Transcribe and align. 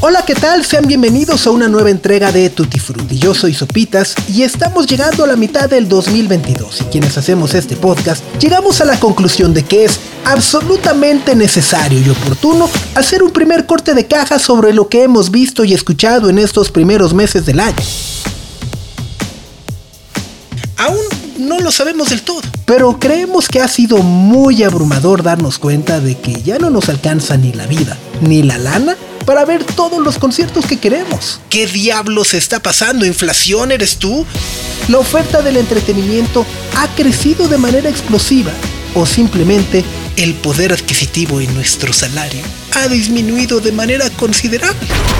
Hola, 0.00 0.24
¿qué 0.24 0.36
tal? 0.36 0.64
Sean 0.64 0.86
bienvenidos 0.86 1.44
a 1.48 1.50
una 1.50 1.66
nueva 1.66 1.90
entrega 1.90 2.30
de 2.30 2.50
Tutti 2.50 2.78
Frutti. 2.78 3.18
Yo 3.18 3.34
soy 3.34 3.52
Sopitas 3.52 4.14
y 4.28 4.44
estamos 4.44 4.86
llegando 4.86 5.24
a 5.24 5.26
la 5.26 5.34
mitad 5.34 5.68
del 5.68 5.88
2022 5.88 6.82
y 6.82 6.84
quienes 6.84 7.18
hacemos 7.18 7.52
este 7.54 7.74
podcast 7.74 8.22
llegamos 8.38 8.80
a 8.80 8.84
la 8.84 9.00
conclusión 9.00 9.52
de 9.52 9.64
que 9.64 9.86
es 9.86 9.98
absolutamente 10.24 11.34
necesario 11.34 12.00
y 12.00 12.08
oportuno 12.10 12.70
hacer 12.94 13.24
un 13.24 13.32
primer 13.32 13.66
corte 13.66 13.92
de 13.92 14.06
caja 14.06 14.38
sobre 14.38 14.72
lo 14.72 14.88
que 14.88 15.02
hemos 15.02 15.32
visto 15.32 15.64
y 15.64 15.74
escuchado 15.74 16.30
en 16.30 16.38
estos 16.38 16.70
primeros 16.70 17.12
meses 17.12 17.44
del 17.44 17.58
año. 17.58 17.82
Aún 20.76 21.00
no 21.38 21.58
lo 21.58 21.72
sabemos 21.72 22.10
del 22.10 22.22
todo, 22.22 22.42
pero 22.66 23.00
creemos 23.00 23.48
que 23.48 23.60
ha 23.60 23.66
sido 23.66 23.98
muy 23.98 24.62
abrumador 24.62 25.24
darnos 25.24 25.58
cuenta 25.58 25.98
de 25.98 26.16
que 26.16 26.40
ya 26.40 26.60
no 26.60 26.70
nos 26.70 26.88
alcanza 26.88 27.36
ni 27.36 27.52
la 27.52 27.66
vida, 27.66 27.96
ni 28.20 28.44
la 28.44 28.58
lana 28.58 28.96
para 29.28 29.44
ver 29.44 29.62
todos 29.62 30.02
los 30.02 30.18
conciertos 30.18 30.64
que 30.64 30.78
queremos. 30.78 31.38
¿Qué 31.50 31.66
diablos 31.66 32.32
está 32.32 32.60
pasando? 32.60 33.04
¿Inflación 33.04 33.70
eres 33.70 33.98
tú? 33.98 34.24
La 34.88 34.96
oferta 34.96 35.42
del 35.42 35.58
entretenimiento 35.58 36.46
ha 36.78 36.88
crecido 36.96 37.46
de 37.46 37.58
manera 37.58 37.90
explosiva 37.90 38.52
o 38.94 39.04
simplemente 39.04 39.84
el 40.16 40.32
poder 40.32 40.72
adquisitivo 40.72 41.42
en 41.42 41.52
nuestro 41.54 41.92
salario 41.92 42.40
ha 42.74 42.88
disminuido 42.88 43.60
de 43.60 43.70
manera 43.70 44.08
considerable. 44.08 44.78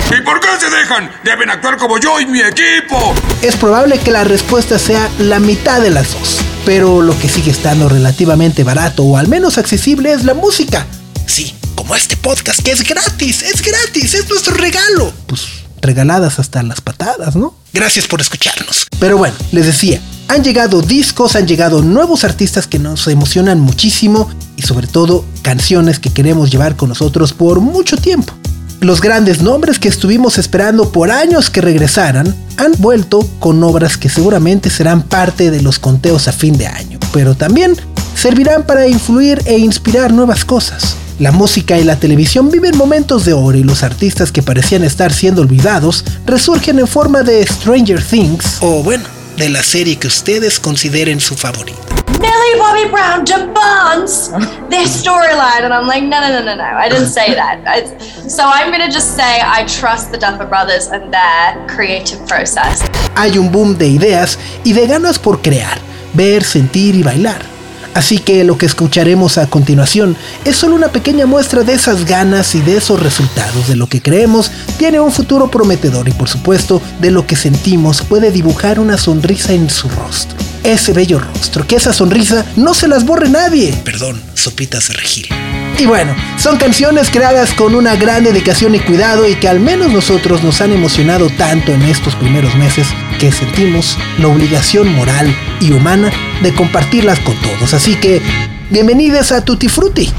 ¿Y 0.09 0.23
por 0.23 0.39
qué 0.39 0.47
se 0.59 0.71
dejan? 0.71 1.11
Deben 1.23 1.51
actuar 1.51 1.77
como 1.77 1.99
yo 1.99 2.19
y 2.19 2.25
mi 2.25 2.39
equipo. 2.41 3.13
Es 3.43 3.55
probable 3.57 3.99
que 3.99 4.09
la 4.09 4.23
respuesta 4.23 4.79
sea 4.79 5.07
la 5.19 5.39
mitad 5.39 5.81
de 5.81 5.91
las 5.91 6.13
dos, 6.13 6.39
pero 6.65 7.03
lo 7.03 7.15
que 7.19 7.29
sigue 7.29 7.51
estando 7.51 7.87
relativamente 7.87 8.63
barato 8.63 9.03
o 9.03 9.17
al 9.17 9.27
menos 9.27 9.59
accesible 9.59 10.13
es 10.13 10.23
la 10.23 10.33
música. 10.33 10.87
Sí, 11.27 11.58
como 11.79 11.95
este 11.95 12.17
podcast 12.17 12.61
que 12.61 12.71
es 12.71 12.83
gratis, 12.83 13.41
es 13.41 13.61
gratis, 13.61 14.13
es 14.13 14.27
nuestro 14.27 14.53
regalo. 14.53 15.13
Pues 15.27 15.47
regaladas 15.79 16.37
hasta 16.37 16.61
las 16.61 16.81
patadas, 16.81 17.37
¿no? 17.37 17.55
Gracias 17.71 18.05
por 18.05 18.19
escucharnos. 18.19 18.87
Pero 18.99 19.17
bueno, 19.17 19.33
les 19.53 19.65
decía, 19.65 20.01
han 20.27 20.43
llegado 20.43 20.81
discos, 20.81 21.37
han 21.37 21.47
llegado 21.47 21.81
nuevos 21.81 22.25
artistas 22.25 22.67
que 22.67 22.79
nos 22.79 23.07
emocionan 23.07 23.61
muchísimo 23.61 24.29
y 24.57 24.63
sobre 24.63 24.87
todo 24.87 25.23
canciones 25.41 25.99
que 25.99 26.11
queremos 26.11 26.51
llevar 26.51 26.75
con 26.75 26.89
nosotros 26.89 27.31
por 27.31 27.61
mucho 27.61 27.95
tiempo. 27.95 28.33
Los 28.81 28.99
grandes 28.99 29.41
nombres 29.41 29.79
que 29.79 29.87
estuvimos 29.87 30.37
esperando 30.37 30.91
por 30.91 31.11
años 31.11 31.49
que 31.49 31.61
regresaran 31.61 32.35
han 32.57 32.73
vuelto 32.79 33.25
con 33.39 33.63
obras 33.63 33.95
que 33.95 34.09
seguramente 34.09 34.69
serán 34.69 35.01
parte 35.01 35.49
de 35.49 35.61
los 35.61 35.79
conteos 35.79 36.27
a 36.27 36.33
fin 36.33 36.57
de 36.57 36.67
año, 36.67 36.99
pero 37.13 37.35
también 37.35 37.77
servirán 38.15 38.65
para 38.65 38.85
influir 38.85 39.41
e 39.45 39.57
inspirar 39.57 40.11
nuevas 40.11 40.43
cosas. 40.43 40.97
La 41.19 41.33
música 41.33 41.77
y 41.77 41.83
la 41.83 41.97
televisión 41.97 42.49
viven 42.49 42.77
momentos 42.77 43.25
de 43.25 43.33
oro 43.33 43.57
y 43.57 43.63
los 43.63 43.83
artistas 43.83 44.31
que 44.31 44.41
parecían 44.41 44.85
estar 44.85 45.11
siendo 45.11 45.41
olvidados 45.41 46.05
resurgen 46.25 46.79
en 46.79 46.87
forma 46.87 47.23
de 47.23 47.45
Stranger 47.45 48.01
Things 48.01 48.59
o 48.61 48.81
bueno, 48.83 49.03
de 49.35 49.49
la 49.49 49.61
serie 49.61 49.97
que 49.97 50.07
ustedes 50.07 50.61
consideren 50.61 51.19
su 51.19 51.35
favorita. 51.35 51.77
Millie 52.21 52.57
Bobby 52.57 52.89
Brown 52.89 53.25
debunks 53.25 54.31
their 54.69 54.87
storyline, 54.87 55.65
and 55.65 55.73
I'm 55.73 55.87
like, 55.87 56.03
no, 56.03 56.21
no, 56.21 56.29
no, 56.29 56.41
no, 56.41 56.55
no. 56.55 56.63
I 56.63 56.87
didn't 56.87 57.09
say 57.09 57.35
that. 57.35 57.83
So 58.29 58.43
I'm 58.45 58.71
gonna 58.71 58.89
just 58.89 59.17
say 59.17 59.41
I 59.41 59.65
trust 59.65 60.11
the 60.13 60.17
Duffer 60.17 60.45
Brothers 60.45 60.87
and 60.87 61.11
their 61.13 61.67
creative 61.67 62.25
process. 62.27 62.81
Hay 63.17 63.37
un 63.37 63.51
boom 63.51 63.77
de 63.77 63.89
ideas 63.89 64.39
y 64.63 64.71
de 64.71 64.87
ganas 64.87 65.19
por 65.19 65.41
crear, 65.41 65.79
ver, 66.13 66.45
sentir 66.45 66.95
y 66.95 67.03
bailar. 67.03 67.58
Así 67.93 68.19
que 68.19 68.43
lo 68.43 68.57
que 68.57 68.65
escucharemos 68.65 69.37
a 69.37 69.47
continuación 69.47 70.15
es 70.45 70.55
solo 70.55 70.75
una 70.75 70.89
pequeña 70.89 71.25
muestra 71.25 71.63
de 71.63 71.73
esas 71.73 72.05
ganas 72.05 72.55
y 72.55 72.61
de 72.61 72.77
esos 72.77 72.99
resultados, 73.01 73.67
de 73.67 73.75
lo 73.75 73.87
que 73.87 74.01
creemos 74.01 74.51
tiene 74.77 74.99
un 74.99 75.11
futuro 75.11 75.49
prometedor 75.49 76.07
y 76.07 76.11
por 76.11 76.29
supuesto 76.29 76.81
de 76.99 77.11
lo 77.11 77.25
que 77.25 77.35
sentimos 77.35 78.01
puede 78.01 78.31
dibujar 78.31 78.79
una 78.79 78.97
sonrisa 78.97 79.53
en 79.53 79.69
su 79.69 79.89
rostro. 79.89 80.37
Ese 80.63 80.93
bello 80.93 81.19
rostro, 81.19 81.65
que 81.65 81.75
esa 81.75 81.93
sonrisa 81.93 82.45
no 82.55 82.73
se 82.73 82.87
las 82.87 83.05
borre 83.05 83.29
nadie. 83.29 83.73
Perdón, 83.83 84.21
sopitas 84.35 84.89
de 84.89 84.93
regil. 84.93 85.48
Y 85.79 85.85
bueno, 85.85 86.13
son 86.37 86.57
canciones 86.57 87.09
creadas 87.09 87.53
con 87.53 87.73
una 87.73 87.95
gran 87.95 88.25
dedicación 88.25 88.75
y 88.75 88.79
cuidado 88.79 89.25
y 89.25 89.35
que 89.35 89.47
al 89.47 89.61
menos 89.61 89.93
nosotros 89.93 90.43
nos 90.43 90.59
han 90.59 90.73
emocionado 90.73 91.29
tanto 91.29 91.71
en 91.71 91.83
estos 91.83 92.17
primeros 92.17 92.53
meses 92.55 92.85
que 93.17 93.31
sentimos 93.31 93.97
la 94.17 94.27
obligación 94.27 94.93
moral 94.93 95.33
y 95.61 95.71
humana 95.71 96.11
de 96.43 96.53
compartirlas 96.53 97.21
con 97.21 97.33
todos. 97.37 97.73
Así 97.73 97.95
que, 97.95 98.21
bienvenidas 98.69 99.31
a 99.31 99.45
Tutti 99.45 99.69
Frutti. 99.69 100.11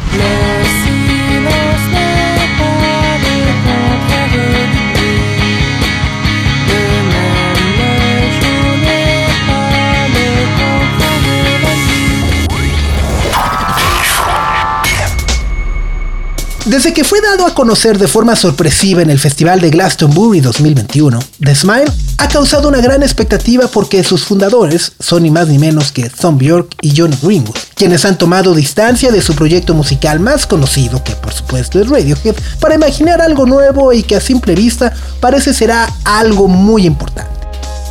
Desde 16.81 16.95
que 16.95 17.05
fue 17.05 17.21
dado 17.21 17.47
a 17.47 17.53
conocer 17.53 17.99
de 17.99 18.09
forma 18.09 18.35
sorpresiva 18.35 19.03
en 19.03 19.11
el 19.11 19.19
Festival 19.19 19.61
de 19.61 19.69
Glastonbury 19.69 20.41
2021, 20.41 21.19
The 21.39 21.55
Smile 21.55 21.93
ha 22.17 22.27
causado 22.27 22.69
una 22.69 22.81
gran 22.81 23.03
expectativa 23.03 23.69
porque 23.69 24.03
sus 24.03 24.25
fundadores 24.25 24.93
son 24.99 25.25
ni 25.25 25.31
más 25.31 25.49
ni 25.49 25.59
menos 25.59 25.93
que 25.93 26.09
Tom 26.09 26.39
Bjork 26.39 26.75
y 26.81 26.95
John 26.97 27.15
Greenwood, 27.23 27.59
quienes 27.75 28.07
han 28.07 28.17
tomado 28.17 28.55
distancia 28.55 29.13
de 29.13 29.21
su 29.21 29.35
proyecto 29.35 29.75
musical 29.75 30.21
más 30.21 30.47
conocido, 30.47 31.05
que 31.05 31.15
por 31.17 31.35
supuesto 31.35 31.79
es 31.79 31.91
Radiohead, 31.91 32.37
para 32.61 32.77
imaginar 32.77 33.21
algo 33.21 33.45
nuevo 33.45 33.93
y 33.93 34.03
que 34.03 34.17
a 34.17 34.21
simple 34.23 34.55
vista 34.55 34.91
parece 35.21 35.53
será 35.53 35.87
algo 36.05 36.49
muy 36.49 36.87
importante. 36.87 37.40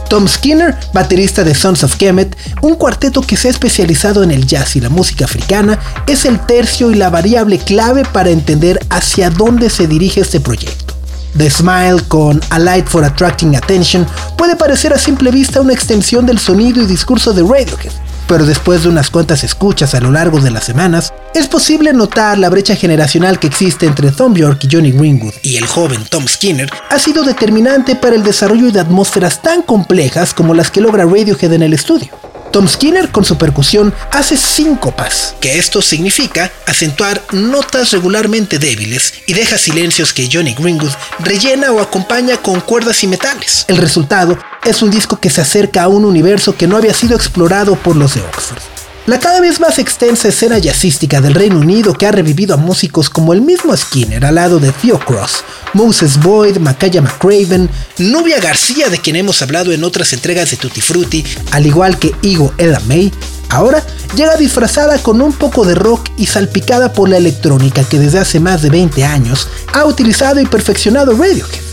Tom 0.10 0.28
Skinner, 0.28 0.76
baterista 0.92 1.44
de 1.44 1.54
Sons 1.54 1.84
of 1.84 1.96
Kemet, 1.96 2.36
un 2.62 2.76
cuarteto 2.76 3.22
que 3.22 3.38
se 3.38 3.48
ha 3.48 3.52
especializado 3.52 4.24
en 4.24 4.32
el 4.32 4.48
jazz 4.48 4.76
y 4.76 4.82
la 4.82 4.90
música 4.90 5.26
africana, 5.26 5.80
es 6.08 6.26
el 6.26 6.40
tercio 6.46 6.92
y 6.92 6.96
la 6.96 7.10
variable 7.10 7.60
clave 7.60 8.04
para 8.04 8.32
entender 8.32 8.80
hacia 8.90 9.30
dónde 9.30 9.70
se 9.70 9.88
dirige 9.88 10.22
este 10.22 10.40
proyecto. 10.40 10.96
The 11.38 11.50
Smile 11.50 12.02
con 12.08 12.42
A 12.50 12.58
Light 12.58 12.88
for 12.88 13.06
Attracting 13.06 13.56
Attention 13.56 14.06
puede 14.36 14.56
parecer 14.56 14.94
a 14.94 14.98
simple 14.98 15.30
vista 15.30 15.62
una 15.62 15.74
extensión 15.74 16.26
del 16.26 16.40
sonido 16.40 16.82
y 16.82 16.88
discurso 16.88 17.32
de 17.34 17.44
Radiohead, 17.44 17.92
pero 18.30 18.46
después 18.46 18.84
de 18.84 18.90
unas 18.90 19.10
cuantas 19.10 19.44
escuchas 19.44 19.96
a 19.96 20.00
lo 20.00 20.12
largo 20.12 20.40
de 20.40 20.52
las 20.52 20.64
semanas, 20.64 21.12
es 21.34 21.48
posible 21.48 21.92
notar 21.94 22.38
la 22.38 22.50
brecha 22.50 22.76
generacional 22.76 23.40
que 23.40 23.48
existe 23.48 23.88
entre 23.88 24.12
Tom 24.12 24.36
York 24.36 24.64
y 24.66 24.68
Johnny 24.72 24.92
Greenwood 24.92 25.34
y 25.42 25.58
el 25.58 25.66
joven 25.66 26.06
Tom 26.08 26.28
Skinner 26.28 26.70
ha 26.92 27.00
sido 27.00 27.24
determinante 27.24 27.96
para 27.96 28.16
el 28.16 28.24
desarrollo 28.24 28.72
de 28.72 28.82
atmósferas 28.82 29.42
tan 29.42 29.64
complejas 29.64 30.36
como 30.36 30.54
las 30.54 30.70
que 30.70 30.80
logra 30.80 31.06
Radiohead 31.06 31.54
en 31.54 31.64
el 31.64 31.74
estudio. 31.74 32.10
Tom 32.52 32.68
Skinner 32.68 33.10
con 33.10 33.26
su 33.26 33.38
percusión 33.38 33.94
hace 34.12 34.38
síncopas, 34.38 35.36
que 35.40 35.60
esto 35.60 35.82
significa 35.82 36.52
acentuar 36.66 37.22
notas 37.32 37.92
regularmente 37.92 38.60
débiles 38.60 39.14
y 39.28 39.34
deja 39.34 39.58
silencios 39.58 40.14
que 40.14 40.30
Johnny 40.32 40.54
Greenwood 40.54 40.94
rellena 41.20 41.72
o 41.72 41.80
acompaña 41.80 42.38
con 42.38 42.62
cuerdas 42.62 43.04
y 43.04 43.08
metales. 43.08 43.66
El 43.68 43.78
resultado 43.78 44.38
es 44.64 44.82
un 44.82 44.90
disco 44.90 45.20
que 45.20 45.30
se 45.30 45.42
acerca 45.42 45.84
a 45.84 45.88
un 45.88 46.06
universo 46.06 46.56
que 46.56 46.68
no 46.68 46.78
había 46.78 46.94
sido 46.94 47.16
explorado 47.16 47.76
por 47.76 47.96
los 47.96 48.16
de 48.16 48.22
Oxford. 48.22 48.79
La 49.10 49.20
cada 49.20 49.42
vez 49.42 49.60
más 49.60 49.80
extensa 49.80 50.28
escena 50.28 50.60
jazzística 50.60 51.20
del 51.20 51.34
Reino 51.34 51.58
Unido 51.58 51.96
que 51.96 52.06
ha 52.06 52.12
revivido 52.12 52.54
a 52.54 52.58
músicos 52.58 53.10
como 53.10 53.34
el 53.34 53.42
mismo 53.42 53.76
Skinner 53.76 54.24
al 54.24 54.36
lado 54.36 54.60
de 54.60 54.72
Theo 54.72 55.00
Cross, 55.00 55.44
Moses 55.74 56.20
Boyd, 56.22 56.58
Makaya 56.58 57.02
McCraven, 57.02 57.68
Nubia 57.98 58.40
García 58.40 58.88
de 58.88 59.00
quien 59.00 59.16
hemos 59.16 59.42
hablado 59.42 59.72
en 59.72 59.84
otras 59.84 60.14
entregas 60.14 60.52
de 60.52 60.58
Tutti 60.58 60.80
Frutti, 60.80 61.26
al 61.54 61.66
igual 61.66 61.98
que 61.98 62.14
Igo 62.22 62.54
Ella 62.60 62.80
May, 62.86 63.12
ahora 63.50 63.84
llega 64.16 64.38
disfrazada 64.38 65.00
con 65.00 65.24
un 65.24 65.34
poco 65.34 65.66
de 65.66 65.74
rock 65.74 66.08
y 66.16 66.28
salpicada 66.28 66.94
por 66.94 67.10
la 67.10 67.18
electrónica 67.18 67.84
que 67.84 67.98
desde 67.98 68.20
hace 68.20 68.40
más 68.40 68.62
de 68.62 68.70
20 68.70 69.06
años 69.06 69.48
ha 69.74 69.86
utilizado 69.86 70.40
y 70.40 70.46
perfeccionado 70.46 71.14
Radiohead. 71.14 71.64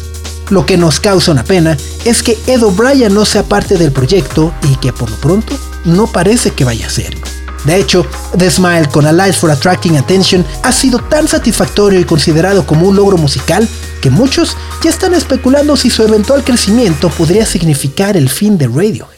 Lo 0.49 0.65
que 0.65 0.79
nos 0.79 1.01
causa 1.01 1.33
una 1.33 1.45
pena 1.45 1.77
es 2.07 2.23
que 2.23 2.39
Ed 2.47 2.63
O'Brien 2.63 3.13
no 3.13 3.27
sea 3.27 3.43
parte 3.43 3.77
del 3.77 3.93
proyecto 3.93 4.55
y 4.63 4.77
que 4.77 4.95
por 4.95 5.11
lo 5.11 5.17
pronto 5.17 5.59
no 5.87 6.07
parece 6.07 6.51
que 6.51 6.65
vaya 6.65 6.87
a 6.87 6.91
ser. 6.91 7.17
De 7.65 7.77
hecho, 7.77 8.07
The 8.39 8.51
Smile 8.51 8.89
con 8.93 9.07
A 9.07 9.13
Light 9.13 9.35
for 9.35 9.51
Attracting 9.51 9.97
Attention 9.97 10.45
ha 10.63 10.71
sido 10.71 10.99
tan 11.01 11.27
satisfactorio 11.27 11.99
y 11.99 12.05
considerado 12.05 12.65
como 12.67 12.87
un 12.87 12.97
logro 12.97 13.17
musical 13.17 13.67
que 14.01 14.11
muchos 14.11 14.57
ya 14.85 14.91
están 14.91 15.15
especulando 15.15 15.77
si 15.77 15.91
su 15.91 16.05
eventual 16.05 16.45
crecimiento 16.45 17.09
podría 17.11 17.45
significar 17.45 18.17
el 18.17 18.29
fin 18.29 18.57
de 18.57 18.69
Radiohead. 18.69 19.17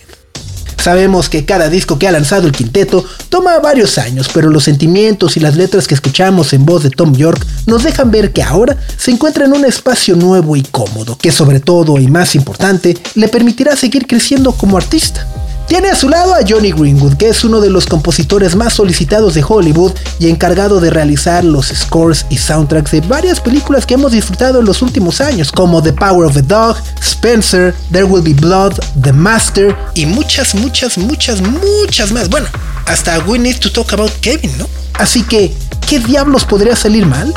Sabemos 0.82 1.28
que 1.28 1.44
cada 1.44 1.68
disco 1.68 1.98
que 1.98 2.08
ha 2.08 2.12
lanzado 2.12 2.46
el 2.46 2.52
quinteto 2.52 3.04
toma 3.28 3.58
varios 3.58 3.98
años, 3.98 4.30
pero 4.32 4.48
los 4.48 4.64
sentimientos 4.64 5.36
y 5.36 5.40
las 5.40 5.56
letras 5.56 5.86
que 5.86 5.94
escuchamos 5.94 6.54
en 6.54 6.64
voz 6.64 6.84
de 6.84 6.90
Tom 6.90 7.14
York 7.14 7.44
nos 7.66 7.82
dejan 7.82 8.10
ver 8.10 8.32
que 8.32 8.42
ahora 8.42 8.78
se 8.96 9.10
encuentra 9.10 9.44
en 9.44 9.52
un 9.52 9.66
espacio 9.66 10.16
nuevo 10.16 10.56
y 10.56 10.62
cómodo, 10.62 11.18
que 11.18 11.32
sobre 11.32 11.60
todo 11.60 11.98
y 11.98 12.06
más 12.06 12.34
importante, 12.34 12.96
le 13.16 13.28
permitirá 13.28 13.76
seguir 13.76 14.06
creciendo 14.06 14.52
como 14.52 14.78
artista. 14.78 15.26
Tiene 15.68 15.90
a 15.90 15.94
su 15.94 16.08
lado 16.08 16.34
a 16.34 16.38
Johnny 16.48 16.72
Greenwood, 16.72 17.18
que 17.18 17.28
es 17.28 17.44
uno 17.44 17.60
de 17.60 17.68
los 17.68 17.84
compositores 17.84 18.56
más 18.56 18.72
solicitados 18.72 19.34
de 19.34 19.44
Hollywood 19.46 19.92
y 20.18 20.30
encargado 20.30 20.80
de 20.80 20.88
realizar 20.88 21.44
los 21.44 21.66
scores 21.66 22.24
y 22.30 22.38
soundtracks 22.38 22.92
de 22.92 23.02
varias 23.02 23.38
películas 23.38 23.84
que 23.84 23.92
hemos 23.92 24.12
disfrutado 24.12 24.60
en 24.60 24.64
los 24.64 24.80
últimos 24.80 25.20
años, 25.20 25.52
como 25.52 25.82
The 25.82 25.92
Power 25.92 26.24
of 26.26 26.32
the 26.32 26.42
Dog, 26.42 26.78
Spencer, 27.02 27.74
There 27.92 28.04
Will 28.04 28.22
Be 28.22 28.32
Blood, 28.32 28.78
The 29.02 29.12
Master 29.12 29.76
y 29.92 30.06
muchas, 30.06 30.54
muchas, 30.54 30.96
muchas, 30.96 31.42
muchas 31.42 32.12
más. 32.12 32.30
Bueno, 32.30 32.46
hasta 32.86 33.18
We 33.26 33.38
Need 33.38 33.58
to 33.58 33.70
Talk 33.70 33.92
About 33.92 34.12
Kevin, 34.22 34.56
¿no? 34.56 34.66
Así 34.94 35.22
que, 35.22 35.54
¿qué 35.86 35.98
diablos 35.98 36.46
podría 36.46 36.76
salir 36.76 37.04
mal? 37.04 37.34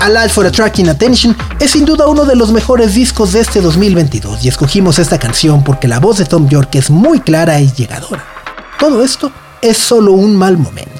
Alive 0.00 0.30
for 0.30 0.46
Attracting 0.46 0.88
Attention 0.88 1.36
es 1.60 1.72
sin 1.72 1.84
duda 1.84 2.06
uno 2.06 2.24
de 2.24 2.34
los 2.34 2.52
mejores 2.52 2.94
discos 2.94 3.32
de 3.32 3.40
este 3.40 3.60
2022 3.60 4.42
y 4.42 4.48
escogimos 4.48 4.98
esta 4.98 5.18
canción 5.18 5.62
porque 5.62 5.88
la 5.88 6.00
voz 6.00 6.16
de 6.16 6.24
Tom 6.24 6.48
York 6.48 6.74
es 6.76 6.88
muy 6.88 7.20
clara 7.20 7.60
y 7.60 7.70
llegadora. 7.70 8.24
Todo 8.78 9.04
esto 9.04 9.30
es 9.60 9.76
solo 9.76 10.12
un 10.12 10.34
mal 10.34 10.56
momento. 10.56 10.99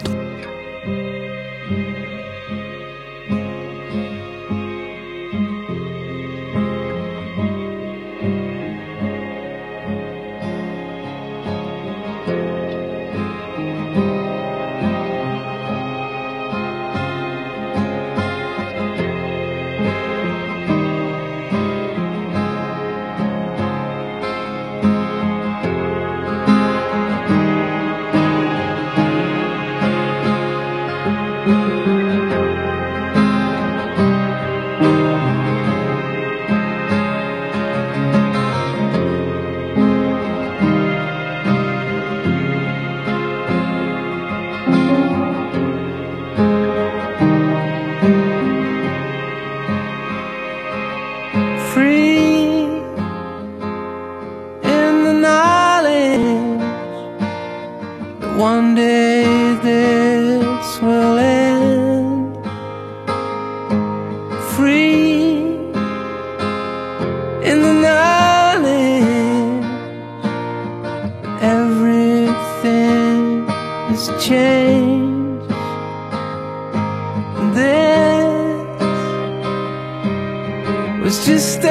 was 81.00 81.24
just 81.24 81.60
a 81.60 81.62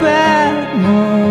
bad 0.00 0.76
morning. 0.78 1.25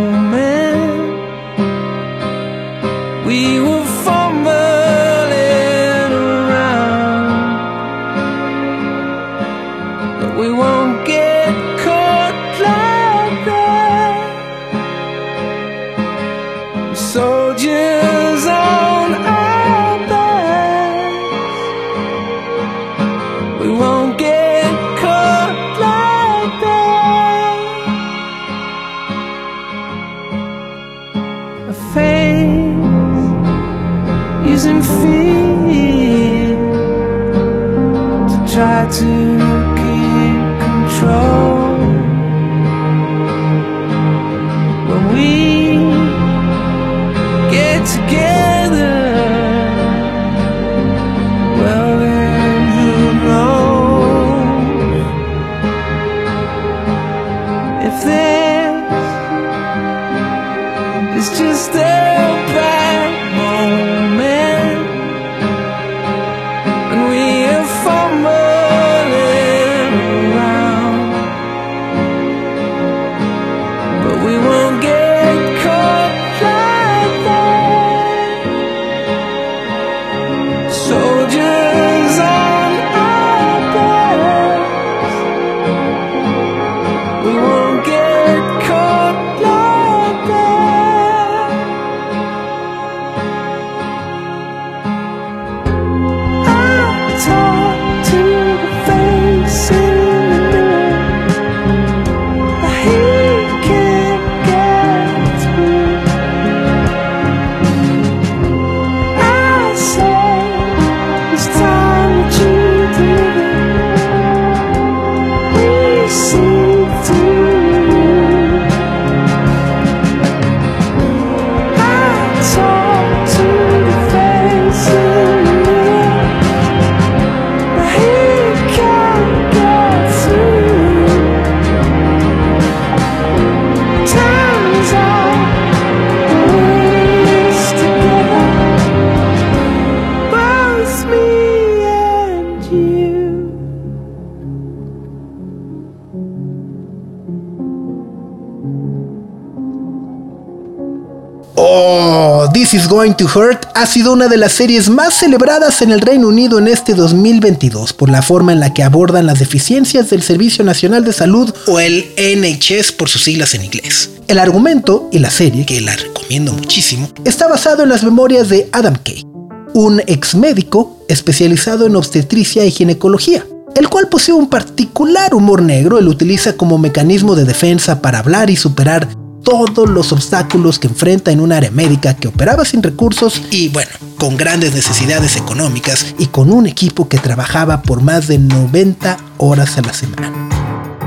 Is 152.75 152.89
Going 152.89 153.13
to 153.13 153.25
Hurt 153.25 153.67
ha 153.73 153.85
sido 153.85 154.11
una 154.11 154.27
de 154.27 154.35
las 154.35 154.51
series 154.51 154.89
más 154.89 155.13
celebradas 155.13 155.81
en 155.81 155.91
el 155.91 156.01
Reino 156.01 156.27
Unido 156.27 156.59
en 156.59 156.67
este 156.67 156.93
2022 156.93 157.93
por 157.93 158.09
la 158.09 158.21
forma 158.21 158.51
en 158.51 158.59
la 158.59 158.73
que 158.73 158.83
abordan 158.83 159.25
las 159.25 159.39
deficiencias 159.39 160.09
del 160.09 160.21
Servicio 160.21 160.65
Nacional 160.65 161.05
de 161.05 161.13
Salud 161.13 161.53
o 161.67 161.79
el 161.79 162.05
NHS 162.17 162.91
por 162.91 163.07
sus 163.07 163.23
siglas 163.23 163.53
en 163.53 163.63
inglés. 163.63 164.09
El 164.27 164.39
argumento 164.39 165.07
y 165.13 165.19
la 165.19 165.29
serie, 165.29 165.65
que 165.65 165.79
la 165.79 165.95
recomiendo 165.95 166.51
muchísimo, 166.51 167.07
está 167.23 167.47
basado 167.47 167.83
en 167.83 167.89
las 167.89 168.03
memorias 168.03 168.49
de 168.49 168.67
Adam 168.73 168.97
Kay, 169.01 169.25
un 169.73 170.01
ex 170.05 170.35
médico 170.35 171.01
especializado 171.07 171.85
en 171.85 171.95
obstetricia 171.95 172.65
y 172.65 172.71
ginecología, 172.71 173.45
el 173.75 173.87
cual 173.87 174.09
posee 174.09 174.35
un 174.35 174.49
particular 174.49 175.33
humor 175.33 175.61
negro, 175.61 175.97
él 175.97 176.09
utiliza 176.09 176.57
como 176.57 176.77
mecanismo 176.77 177.35
de 177.35 177.45
defensa 177.45 178.01
para 178.01 178.19
hablar 178.19 178.49
y 178.49 178.57
superar 178.57 179.07
todos 179.45 179.87
los 179.87 180.11
obstáculos 180.11 180.79
que 180.79 180.87
enfrenta 180.87 181.31
en 181.31 181.39
un 181.39 181.53
área 181.53 181.71
médica 181.71 182.15
que 182.15 182.27
operaba 182.27 182.65
sin 182.65 182.83
recursos 182.83 183.41
y 183.51 183.69
bueno, 183.69 183.91
con 184.17 184.35
grandes 184.35 184.73
necesidades 184.73 185.37
económicas 185.37 186.13
y 186.17 186.25
con 186.25 186.51
un 186.51 186.65
equipo 186.65 187.07
que 187.07 187.19
trabajaba 187.19 187.83
por 187.83 188.01
más 188.01 188.27
de 188.27 188.39
90 188.39 189.17
horas 189.37 189.77
a 189.77 189.81
la 189.83 189.93
semana. 189.93 190.33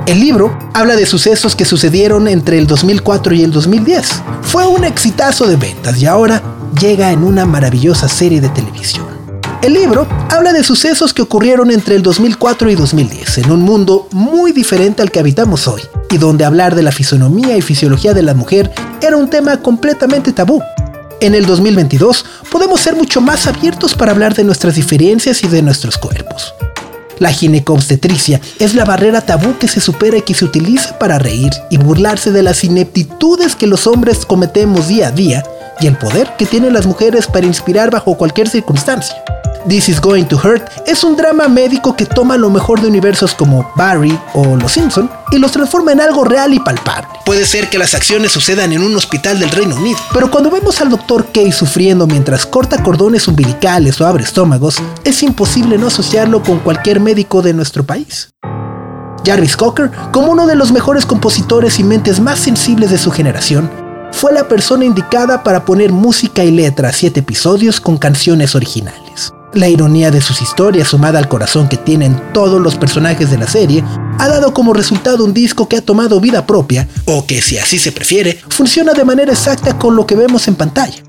El 0.06 0.20
libro 0.20 0.56
habla 0.72 0.96
de 0.96 1.04
sucesos 1.04 1.54
que 1.54 1.66
sucedieron 1.66 2.28
entre 2.28 2.58
el 2.58 2.66
2004 2.66 3.34
y 3.34 3.42
el 3.42 3.50
2010. 3.50 4.22
Fue 4.40 4.66
un 4.66 4.84
exitazo 4.84 5.46
de 5.46 5.56
ventas 5.56 6.00
y 6.00 6.06
ahora 6.06 6.42
llega 6.80 7.12
en 7.12 7.24
una 7.24 7.44
maravillosa 7.44 8.08
serie 8.08 8.40
de 8.40 8.48
televisión. 8.48 9.17
El 9.60 9.74
libro 9.74 10.06
habla 10.30 10.52
de 10.52 10.62
sucesos 10.62 11.12
que 11.12 11.22
ocurrieron 11.22 11.72
entre 11.72 11.96
el 11.96 12.02
2004 12.02 12.70
y 12.70 12.76
2010, 12.76 13.38
en 13.38 13.50
un 13.50 13.62
mundo 13.62 14.06
muy 14.12 14.52
diferente 14.52 15.02
al 15.02 15.10
que 15.10 15.18
habitamos 15.18 15.66
hoy, 15.66 15.82
y 16.12 16.18
donde 16.18 16.44
hablar 16.44 16.76
de 16.76 16.84
la 16.84 16.92
fisonomía 16.92 17.56
y 17.56 17.60
fisiología 17.60 18.14
de 18.14 18.22
la 18.22 18.34
mujer 18.34 18.70
era 19.02 19.16
un 19.16 19.28
tema 19.28 19.60
completamente 19.60 20.32
tabú. 20.32 20.62
En 21.20 21.34
el 21.34 21.44
2022 21.44 22.24
podemos 22.52 22.80
ser 22.80 22.94
mucho 22.94 23.20
más 23.20 23.48
abiertos 23.48 23.94
para 23.94 24.12
hablar 24.12 24.32
de 24.34 24.44
nuestras 24.44 24.76
diferencias 24.76 25.42
y 25.42 25.48
de 25.48 25.60
nuestros 25.60 25.98
cuerpos. 25.98 26.54
La 27.18 27.32
ginecobstetricia 27.32 28.40
es 28.60 28.74
la 28.74 28.84
barrera 28.84 29.22
tabú 29.22 29.58
que 29.58 29.66
se 29.66 29.80
supera 29.80 30.18
y 30.18 30.22
que 30.22 30.34
se 30.34 30.44
utiliza 30.44 31.00
para 31.00 31.18
reír 31.18 31.50
y 31.68 31.78
burlarse 31.78 32.30
de 32.30 32.44
las 32.44 32.62
ineptitudes 32.62 33.56
que 33.56 33.66
los 33.66 33.88
hombres 33.88 34.24
cometemos 34.24 34.86
día 34.86 35.08
a 35.08 35.10
día 35.10 35.42
y 35.80 35.88
el 35.88 35.96
poder 35.96 36.30
que 36.38 36.46
tienen 36.46 36.74
las 36.74 36.86
mujeres 36.86 37.26
para 37.26 37.46
inspirar 37.46 37.90
bajo 37.90 38.16
cualquier 38.16 38.48
circunstancia. 38.48 39.16
This 39.68 39.90
is 39.90 40.00
Going 40.00 40.24
to 40.24 40.36
Hurt 40.36 40.62
es 40.86 41.04
un 41.04 41.14
drama 41.14 41.46
médico 41.46 41.94
que 41.94 42.06
toma 42.06 42.38
lo 42.38 42.48
mejor 42.48 42.80
de 42.80 42.88
universos 42.88 43.34
como 43.34 43.70
Barry 43.76 44.18
o 44.32 44.56
Los 44.56 44.72
Simpson 44.72 45.10
y 45.30 45.36
los 45.36 45.52
transforma 45.52 45.92
en 45.92 46.00
algo 46.00 46.24
real 46.24 46.54
y 46.54 46.58
palpable. 46.58 47.08
Puede 47.26 47.44
ser 47.44 47.68
que 47.68 47.76
las 47.76 47.92
acciones 47.92 48.32
sucedan 48.32 48.72
en 48.72 48.82
un 48.82 48.96
hospital 48.96 49.38
del 49.38 49.50
Reino 49.50 49.76
Unido, 49.76 49.98
pero 50.14 50.30
cuando 50.30 50.50
vemos 50.50 50.80
al 50.80 50.88
Dr. 50.88 51.26
Kay 51.34 51.52
sufriendo 51.52 52.06
mientras 52.06 52.46
corta 52.46 52.82
cordones 52.82 53.28
umbilicales 53.28 54.00
o 54.00 54.06
abre 54.06 54.24
estómagos, 54.24 54.76
es 55.04 55.22
imposible 55.22 55.76
no 55.76 55.88
asociarlo 55.88 56.42
con 56.42 56.60
cualquier 56.60 56.98
médico 56.98 57.42
de 57.42 57.52
nuestro 57.52 57.84
país. 57.84 58.30
Jarvis 59.26 59.58
Cocker, 59.58 59.90
como 60.12 60.32
uno 60.32 60.46
de 60.46 60.54
los 60.54 60.72
mejores 60.72 61.04
compositores 61.04 61.78
y 61.78 61.84
mentes 61.84 62.20
más 62.20 62.38
sensibles 62.38 62.90
de 62.90 62.96
su 62.96 63.10
generación, 63.10 63.70
fue 64.12 64.32
la 64.32 64.48
persona 64.48 64.86
indicada 64.86 65.42
para 65.42 65.66
poner 65.66 65.92
música 65.92 66.42
y 66.42 66.52
letra 66.52 66.88
a 66.88 66.92
siete 66.92 67.20
episodios 67.20 67.82
con 67.82 67.98
canciones 67.98 68.54
originales. 68.54 69.07
La 69.54 69.68
ironía 69.68 70.10
de 70.10 70.20
sus 70.20 70.42
historias, 70.42 70.88
sumada 70.88 71.18
al 71.18 71.28
corazón 71.28 71.68
que 71.68 71.78
tienen 71.78 72.20
todos 72.34 72.60
los 72.60 72.76
personajes 72.76 73.30
de 73.30 73.38
la 73.38 73.46
serie, 73.46 73.82
ha 74.18 74.28
dado 74.28 74.52
como 74.52 74.74
resultado 74.74 75.24
un 75.24 75.32
disco 75.32 75.68
que 75.68 75.78
ha 75.78 75.80
tomado 75.80 76.20
vida 76.20 76.46
propia, 76.46 76.86
o 77.06 77.24
que 77.26 77.40
si 77.40 77.56
así 77.56 77.78
se 77.78 77.92
prefiere, 77.92 78.38
funciona 78.50 78.92
de 78.92 79.04
manera 79.04 79.32
exacta 79.32 79.78
con 79.78 79.96
lo 79.96 80.06
que 80.06 80.16
vemos 80.16 80.48
en 80.48 80.54
pantalla. 80.54 81.02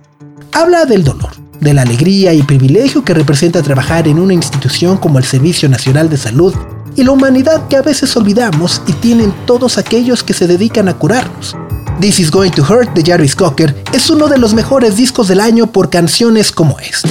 Habla 0.54 0.86
del 0.86 1.04
dolor, 1.04 1.32
de 1.60 1.74
la 1.74 1.82
alegría 1.82 2.34
y 2.34 2.42
privilegio 2.42 3.04
que 3.04 3.14
representa 3.14 3.62
trabajar 3.62 4.08
en 4.08 4.20
una 4.20 4.34
institución 4.34 4.98
como 4.98 5.20
el 5.20 5.26
Servicio 5.26 5.68
Nacional 5.68 6.10
de 6.10 6.18
Salud 6.18 6.56
y 6.96 7.04
la 7.04 7.12
humanidad 7.12 7.68
que 7.68 7.76
a 7.76 7.82
veces 7.82 8.16
olvidamos 8.16 8.82
y 8.88 8.94
tienen 8.94 9.34
todos 9.46 9.78
aquellos 9.78 10.24
que 10.24 10.34
se 10.34 10.48
dedican 10.48 10.88
a 10.88 10.98
curarnos. 10.98 11.58
This 12.00 12.22
is 12.22 12.32
Going 12.32 12.52
to 12.52 12.64
Hurt 12.64 12.94
de 12.94 13.04
Jarvis 13.04 13.36
Cocker 13.36 13.76
es 13.92 14.10
uno 14.10 14.30
de 14.30 14.38
los 14.38 14.54
mejores 14.54 14.96
discos 14.96 15.28
del 15.28 15.42
año 15.42 15.68
por 15.68 15.90
canciones 15.90 16.54
como 16.54 16.80
esta. 16.80 17.10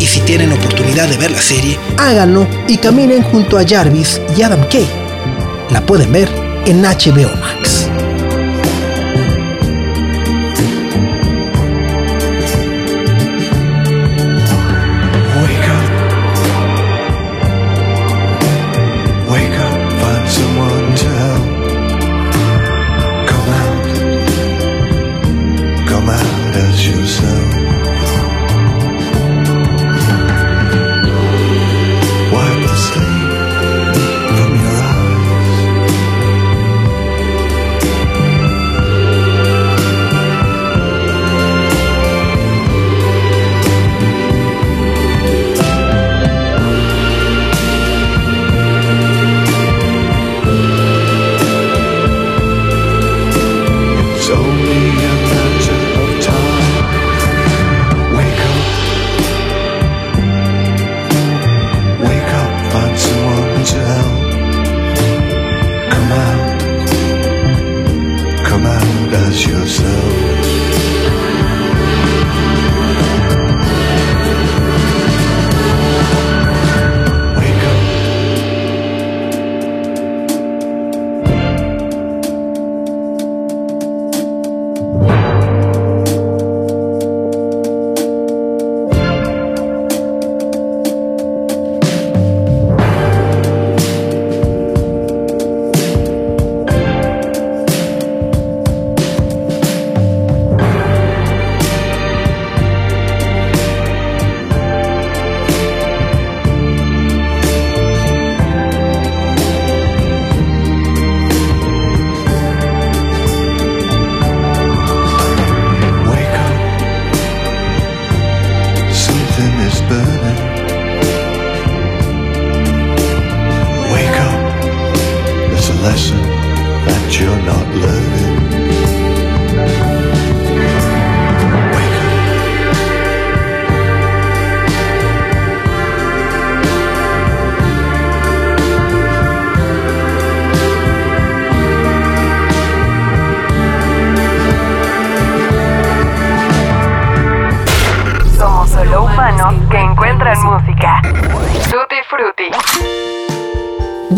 Y 0.00 0.06
si 0.06 0.20
tienen 0.22 0.50
oportunidad 0.50 1.08
de 1.08 1.18
ver 1.18 1.30
la 1.30 1.42
serie, 1.42 1.78
háganlo 1.98 2.46
y 2.66 2.78
caminen 2.78 3.22
junto 3.22 3.58
a 3.58 3.64
Jarvis 3.66 4.18
y 4.34 4.42
Adam 4.42 4.66
Kay. 4.70 4.88
La 5.70 5.84
pueden 5.84 6.10
ver 6.10 6.28
en 6.64 6.80
HBO 6.82 7.36
Max. 7.36 7.90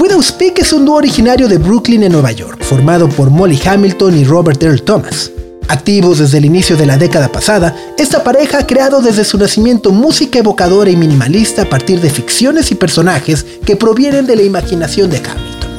Widow's 0.03 0.33
Peak 0.33 0.59
es 0.59 0.73
un 0.73 0.85
dúo 0.85 0.97
originario 0.97 1.47
de 1.47 1.59
Brooklyn 1.59 2.03
en 2.03 2.11
Nueva 2.11 2.33
York, 2.33 2.61
formado 2.65 3.09
por 3.09 3.31
Molly 3.31 3.57
Hamilton 3.65 4.19
y 4.19 4.25
Robert 4.25 4.61
Earl 4.61 4.83
Thomas. 4.83 5.31
Activos 5.69 6.19
desde 6.19 6.39
el 6.39 6.45
inicio 6.45 6.77
de 6.77 6.87
la 6.87 6.99
década 6.99 7.31
pasada, 7.31 7.77
esta 7.97 8.25
pareja 8.25 8.59
ha 8.59 8.67
creado 8.67 9.01
desde 9.01 9.23
su 9.23 9.39
nacimiento 9.39 9.93
música 9.93 10.41
evocadora 10.41 10.91
y 10.91 10.97
minimalista 10.97 11.63
a 11.63 11.71
partir 11.71 12.01
de 12.01 12.11
ficciones 12.11 12.73
y 12.73 12.75
personajes 12.75 13.47
que 13.65 13.77
provienen 13.77 14.27
de 14.27 14.35
la 14.35 14.43
imaginación 14.43 15.09
de 15.09 15.19
Hamilton. 15.19 15.71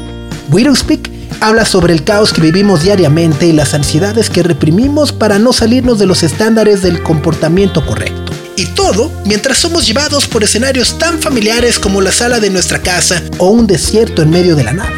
Widow's 0.53 0.83
Peak 0.83 1.11
Habla 1.41 1.65
sobre 1.65 1.91
el 1.91 2.05
caos 2.05 2.31
que 2.31 2.39
vivimos 2.39 2.83
diariamente 2.83 3.45
y 3.45 3.51
las 3.51 3.73
ansiedades 3.73 4.29
que 4.29 4.43
reprimimos 4.43 5.11
para 5.11 5.39
no 5.39 5.51
salirnos 5.51 5.99
de 5.99 6.05
los 6.05 6.23
estándares 6.23 6.81
del 6.81 7.03
comportamiento 7.03 7.85
correcto. 7.85 8.22
Y 8.55 8.67
todo 8.67 9.11
mientras 9.25 9.57
somos 9.57 9.87
llevados 9.87 10.27
por 10.27 10.43
escenarios 10.43 10.97
tan 10.99 11.19
familiares 11.19 11.79
como 11.79 12.01
la 12.01 12.11
sala 12.11 12.39
de 12.39 12.49
nuestra 12.49 12.79
casa 12.79 13.21
o 13.39 13.49
un 13.49 13.65
desierto 13.65 14.21
en 14.21 14.29
medio 14.29 14.55
de 14.55 14.63
la 14.63 14.73
nada. 14.73 14.91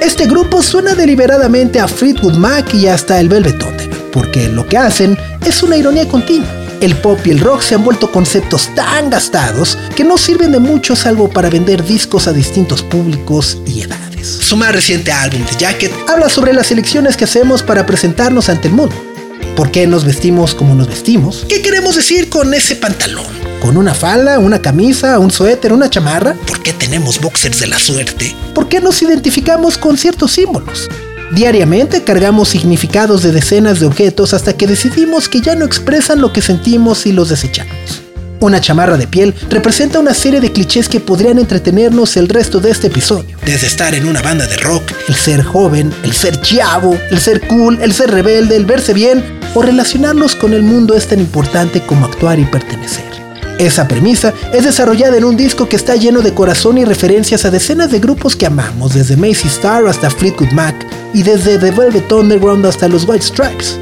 Este 0.00 0.26
grupo 0.26 0.62
suena 0.62 0.94
deliberadamente 0.94 1.78
a 1.78 1.86
Fleetwood 1.86 2.34
Mac 2.34 2.74
y 2.74 2.88
hasta 2.88 3.20
el 3.20 3.28
Velvet 3.28 3.62
Underground, 3.62 4.10
porque 4.10 4.48
lo 4.48 4.66
que 4.66 4.78
hacen 4.78 5.16
es 5.46 5.62
una 5.62 5.76
ironía 5.76 6.08
continua. 6.08 6.48
El 6.80 6.96
pop 6.96 7.20
y 7.24 7.30
el 7.30 7.38
rock 7.38 7.62
se 7.62 7.76
han 7.76 7.84
vuelto 7.84 8.10
conceptos 8.10 8.68
tan 8.74 9.10
gastados 9.10 9.78
que 9.94 10.02
no 10.02 10.18
sirven 10.18 10.50
de 10.50 10.58
mucho 10.58 10.96
salvo 10.96 11.30
para 11.30 11.48
vender 11.48 11.84
discos 11.84 12.26
a 12.26 12.32
distintos 12.32 12.82
públicos 12.82 13.58
y 13.64 13.82
edades. 13.82 14.26
Su 14.26 14.56
más 14.56 14.72
reciente 14.72 15.12
álbum, 15.12 15.44
The 15.44 15.58
Jacket, 15.58 15.92
habla 16.08 16.28
sobre 16.28 16.52
las 16.52 16.72
elecciones 16.72 17.16
que 17.16 17.24
hacemos 17.24 17.62
para 17.62 17.86
presentarnos 17.86 18.48
ante 18.48 18.66
el 18.66 18.74
mundo. 18.74 19.11
¿Por 19.56 19.70
qué 19.70 19.86
nos 19.86 20.04
vestimos 20.04 20.54
como 20.54 20.74
nos 20.74 20.88
vestimos? 20.88 21.44
¿Qué 21.46 21.60
queremos 21.60 21.94
decir 21.94 22.30
con 22.30 22.54
ese 22.54 22.74
pantalón? 22.74 23.26
¿Con 23.60 23.76
una 23.76 23.92
falda, 23.92 24.38
una 24.38 24.62
camisa, 24.62 25.18
un 25.18 25.30
suéter, 25.30 25.74
una 25.74 25.90
chamarra? 25.90 26.34
¿Por 26.46 26.62
qué 26.62 26.72
tenemos 26.72 27.20
boxers 27.20 27.60
de 27.60 27.66
la 27.66 27.78
suerte? 27.78 28.34
¿Por 28.54 28.68
qué 28.68 28.80
nos 28.80 29.02
identificamos 29.02 29.76
con 29.76 29.98
ciertos 29.98 30.32
símbolos? 30.32 30.88
Diariamente 31.32 32.02
cargamos 32.02 32.48
significados 32.48 33.22
de 33.22 33.32
decenas 33.32 33.78
de 33.78 33.86
objetos 33.86 34.32
hasta 34.32 34.54
que 34.54 34.66
decidimos 34.66 35.28
que 35.28 35.42
ya 35.42 35.54
no 35.54 35.66
expresan 35.66 36.22
lo 36.22 36.32
que 36.32 36.40
sentimos 36.40 37.04
y 37.04 37.12
los 37.12 37.28
desechamos. 37.28 38.02
Una 38.40 38.60
chamarra 38.60 38.96
de 38.96 39.06
piel 39.06 39.34
representa 39.50 40.00
una 40.00 40.14
serie 40.14 40.40
de 40.40 40.50
clichés 40.50 40.88
que 40.88 40.98
podrían 40.98 41.38
entretenernos 41.38 42.16
el 42.16 42.28
resto 42.28 42.58
de 42.58 42.70
este 42.70 42.86
episodio. 42.86 43.36
Desde 43.44 43.66
estar 43.66 43.94
en 43.94 44.08
una 44.08 44.22
banda 44.22 44.46
de 44.46 44.56
rock, 44.56 44.82
el 45.08 45.14
ser 45.14 45.42
joven, 45.42 45.92
el 46.02 46.12
ser 46.14 46.40
chiavo, 46.40 46.98
el 47.10 47.20
ser 47.20 47.46
cool, 47.46 47.78
el 47.82 47.92
ser 47.92 48.10
rebelde, 48.10 48.56
el 48.56 48.64
verse 48.64 48.94
bien 48.94 49.41
o 49.54 49.62
relacionarlos 49.62 50.34
con 50.34 50.54
el 50.54 50.62
mundo 50.62 50.94
es 50.94 51.08
tan 51.08 51.20
importante 51.20 51.80
como 51.82 52.06
actuar 52.06 52.38
y 52.38 52.44
pertenecer. 52.44 53.12
Esa 53.58 53.86
premisa 53.86 54.32
es 54.52 54.64
desarrollada 54.64 55.16
en 55.16 55.24
un 55.24 55.36
disco 55.36 55.68
que 55.68 55.76
está 55.76 55.94
lleno 55.94 56.20
de 56.20 56.34
corazón 56.34 56.78
y 56.78 56.84
referencias 56.84 57.44
a 57.44 57.50
decenas 57.50 57.92
de 57.92 58.00
grupos 58.00 58.34
que 58.34 58.46
amamos, 58.46 58.94
desde 58.94 59.16
Macy 59.16 59.46
Star 59.46 59.86
hasta 59.86 60.10
Fleetwood 60.10 60.50
Mac 60.52 60.74
y 61.14 61.22
desde 61.22 61.58
The 61.58 61.70
Velvet 61.70 62.10
Underground 62.10 62.66
hasta 62.66 62.88
los 62.88 63.06
White 63.06 63.24
Stripes. 63.24 63.78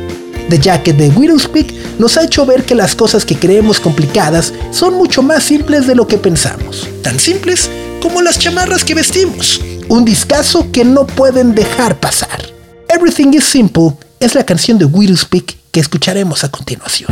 The 0.50 0.58
Jacket 0.58 0.96
de 0.96 1.08
Widow's 1.10 1.46
Peak 1.46 1.72
nos 1.98 2.16
ha 2.16 2.24
hecho 2.24 2.44
ver 2.44 2.64
que 2.64 2.74
las 2.74 2.94
cosas 2.94 3.24
que 3.24 3.36
creemos 3.36 3.78
complicadas 3.78 4.52
son 4.72 4.94
mucho 4.94 5.22
más 5.22 5.44
simples 5.44 5.86
de 5.86 5.94
lo 5.94 6.06
que 6.06 6.18
pensamos. 6.18 6.88
Tan 7.02 7.18
simples 7.20 7.70
como 8.02 8.20
las 8.20 8.38
chamarras 8.38 8.84
que 8.84 8.94
vestimos. 8.94 9.60
Un 9.88 10.04
discazo 10.04 10.70
que 10.72 10.84
no 10.84 11.06
pueden 11.06 11.54
dejar 11.54 11.98
pasar. 12.00 12.42
Everything 12.88 13.32
is 13.32 13.44
Simple 13.44 13.92
es 14.18 14.34
la 14.34 14.44
canción 14.44 14.76
de 14.76 14.84
Widow's 14.84 15.24
Peak 15.24 15.60
que 15.72 15.80
escucharemos 15.80 16.44
a 16.44 16.50
continuación. 16.50 17.10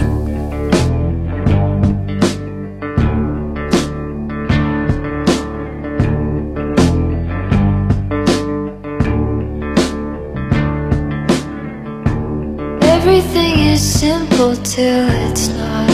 Everything 12.82 13.72
is 13.72 13.80
simple 13.80 14.56
till 14.56 15.08
it's 15.30 15.48
not. 15.50 15.88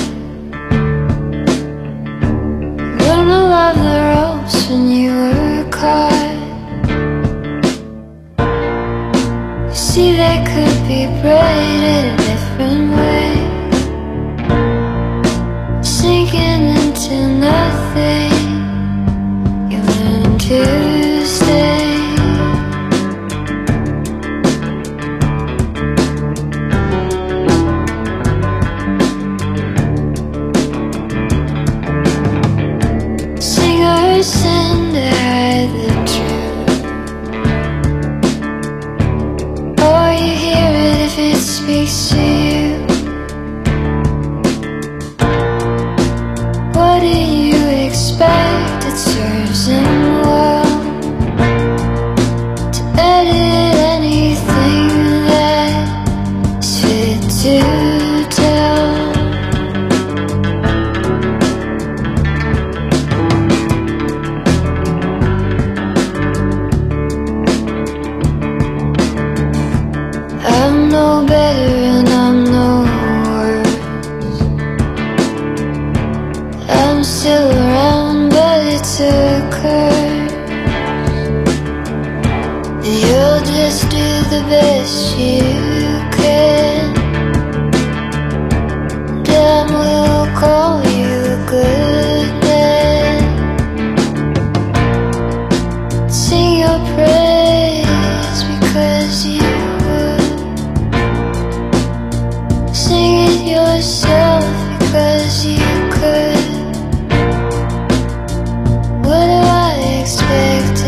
Learn 3.07 3.27
to 3.29 3.41
love 3.55 3.77
the 3.77 3.99
ropes 4.15 4.69
when 4.71 4.91
you 4.91 5.11
were 5.13 5.71
caught. 5.71 6.23
You 9.69 9.75
see, 9.75 10.13
they 10.17 10.43
could 10.47 10.89
be 10.89 11.07
braided 11.21 12.24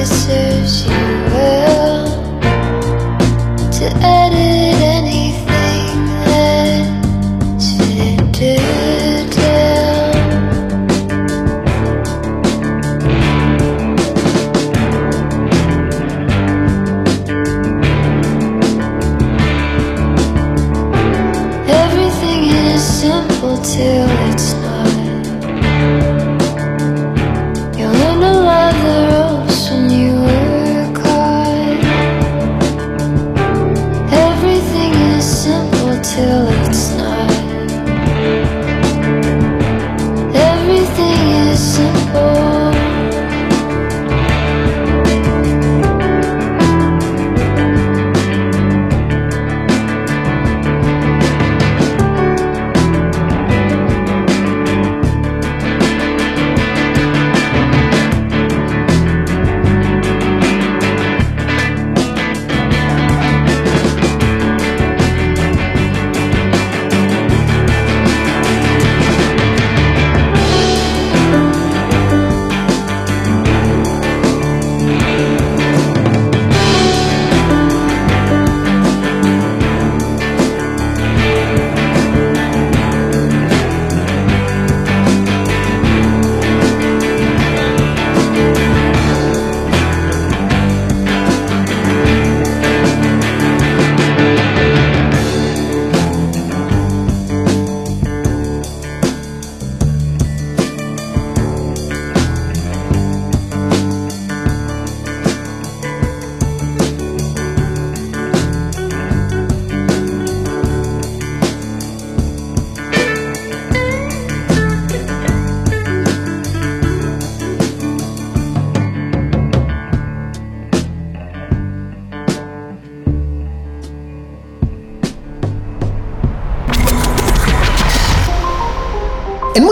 serves 0.07 0.87
you 0.87 1.06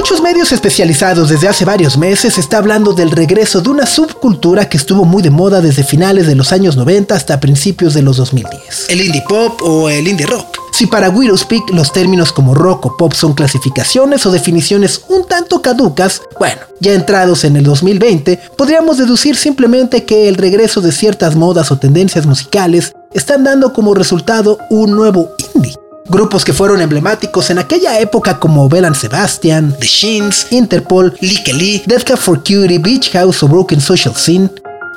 Muchos 0.05 0.21
medios 0.21 0.53
especializados 0.53 1.31
desde 1.31 1.49
hace 1.49 1.65
varios 1.65 1.97
meses 1.97 2.37
está 2.37 2.59
hablando 2.59 2.93
del 2.93 3.11
regreso 3.11 3.63
de 3.63 3.71
una 3.71 3.87
subcultura 3.87 4.69
que 4.69 4.77
estuvo 4.77 5.07
muy 5.07 5.23
de 5.23 5.31
moda 5.31 5.63
desde 5.63 5.83
finales 5.83 6.27
de 6.27 6.35
los 6.35 6.53
años 6.53 6.77
90 6.77 7.15
hasta 7.15 7.41
principios 7.41 7.95
de 7.95 8.03
los 8.03 8.19
2010. 8.19 8.91
El 8.91 9.01
indie 9.01 9.25
pop 9.27 9.63
o 9.63 9.89
el 9.89 10.07
indie 10.07 10.27
rock. 10.27 10.59
Si 10.73 10.87
para 10.87 11.11
Speak 11.39 11.71
los 11.71 11.91
términos 11.91 12.35
como 12.35 12.55
rock 12.55 12.85
o 12.85 12.97
pop 12.99 13.15
son 13.15 13.33
clasificaciones 13.33 14.27
o 14.27 14.31
definiciones 14.31 15.01
un 15.09 15.27
tanto 15.27 15.63
caducas, 15.63 16.21
bueno, 16.39 16.61
ya 16.81 16.93
entrados 16.93 17.45
en 17.45 17.57
el 17.57 17.65
2020, 17.65 18.39
podríamos 18.59 18.99
deducir 18.99 19.37
simplemente 19.37 20.05
que 20.05 20.29
el 20.29 20.35
regreso 20.35 20.83
de 20.83 20.93
ciertas 20.93 21.35
modas 21.35 21.73
o 21.73 21.79
tendencias 21.79 22.27
musicales 22.27 22.93
están 23.15 23.43
dando 23.43 23.73
como 23.73 23.95
resultado 23.95 24.59
un 24.69 24.91
nuevo 24.91 25.31
indie. 25.55 25.75
Grupos 26.07 26.45
que 26.45 26.53
fueron 26.53 26.83
emblemáticos 26.83 27.49
en 27.49 27.59
aquella 27.59 27.99
época 27.99 28.39
como 28.39 28.69
Bell 28.69 28.95
Sebastian, 28.95 29.75
The 29.81 29.87
Shins, 29.87 30.47
Interpol, 30.51 31.17
Lick 31.21 31.49
Lee, 31.49 31.83
Death 31.87 32.05
Cab 32.05 32.19
for 32.19 32.39
Cutie, 32.39 32.79
Beach 32.79 33.11
House 33.13 33.43
o 33.43 33.49
Broken 33.49 33.81
Social 33.81 34.15
Scene, 34.15 34.51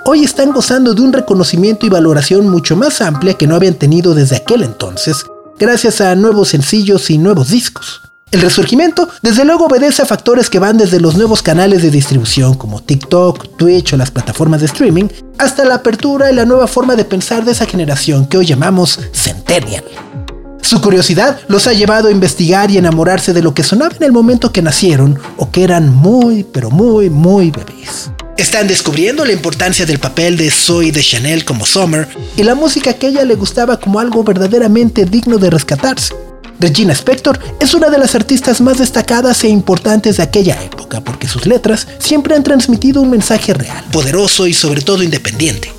hoy 0.05 0.25
están 0.25 0.51
gozando 0.51 0.93
de 0.93 1.01
un 1.01 1.13
reconocimiento 1.13 1.85
y 1.85 1.89
valoración 1.89 2.49
mucho 2.49 2.75
más 2.75 2.99
amplia 2.99 3.35
que 3.35 3.47
no 3.47 3.55
habían 3.55 3.75
tenido 3.75 4.13
desde 4.13 4.35
aquel 4.35 4.63
entonces, 4.63 5.25
gracias 5.57 6.01
a 6.01 6.13
nuevos 6.15 6.49
sencillos 6.49 7.09
y 7.09 7.17
nuevos 7.17 7.49
discos. 7.49 8.01
El 8.29 8.41
resurgimiento, 8.41 9.07
desde 9.21 9.45
luego, 9.45 9.67
obedece 9.67 10.01
a 10.01 10.05
factores 10.05 10.49
que 10.49 10.59
van 10.59 10.77
desde 10.77 10.99
los 10.99 11.15
nuevos 11.15 11.41
canales 11.41 11.81
de 11.81 11.89
distribución 11.89 12.55
como 12.55 12.83
TikTok, 12.83 13.55
Twitch 13.57 13.93
o 13.93 13.97
las 13.97 14.11
plataformas 14.11 14.59
de 14.59 14.65
streaming, 14.65 15.05
hasta 15.37 15.63
la 15.63 15.75
apertura 15.75 16.29
y 16.29 16.35
la 16.35 16.43
nueva 16.43 16.67
forma 16.67 16.97
de 16.97 17.05
pensar 17.05 17.45
de 17.45 17.53
esa 17.53 17.65
generación 17.65 18.25
que 18.27 18.37
hoy 18.37 18.45
llamamos 18.45 18.99
Centennial. 19.13 19.85
Su 20.67 20.81
curiosidad 20.81 21.39
los 21.47 21.65
ha 21.67 21.71
llevado 21.71 22.09
a 22.09 22.11
investigar 22.11 22.69
y 22.69 22.77
enamorarse 22.77 23.31
de 23.31 23.41
lo 23.41 23.53
que 23.53 23.63
sonaba 23.63 23.95
en 23.95 24.03
el 24.03 24.11
momento 24.11 24.51
que 24.51 24.61
nacieron 24.61 25.17
o 25.37 25.49
que 25.49 25.63
eran 25.63 25.95
muy, 25.95 26.43
pero 26.43 26.69
muy, 26.69 27.09
muy 27.09 27.51
bebés. 27.51 28.11
Están 28.35 28.67
descubriendo 28.67 29.23
la 29.23 29.31
importancia 29.31 29.85
del 29.85 29.99
papel 29.99 30.35
de 30.35 30.51
Zoe 30.51 30.91
de 30.91 31.01
Chanel 31.01 31.45
como 31.45 31.65
Summer 31.65 32.05
y 32.35 32.43
la 32.43 32.53
música 32.53 32.91
que 32.95 33.05
a 33.05 33.09
ella 33.11 33.23
le 33.23 33.35
gustaba 33.35 33.79
como 33.79 34.01
algo 34.01 34.25
verdaderamente 34.25 35.05
digno 35.05 35.37
de 35.37 35.51
rescatarse. 35.51 36.13
Regina 36.59 36.91
Spector 36.91 37.39
es 37.61 37.73
una 37.73 37.89
de 37.89 37.99
las 37.99 38.13
artistas 38.13 38.59
más 38.59 38.77
destacadas 38.77 39.45
e 39.45 39.47
importantes 39.47 40.17
de 40.17 40.23
aquella 40.23 40.61
época 40.61 40.99
porque 40.99 41.29
sus 41.29 41.45
letras 41.45 41.87
siempre 41.99 42.35
han 42.35 42.43
transmitido 42.43 43.01
un 43.01 43.09
mensaje 43.09 43.53
real, 43.53 43.85
poderoso 43.93 44.45
y 44.45 44.53
sobre 44.53 44.81
todo 44.81 45.01
independiente. 45.01 45.71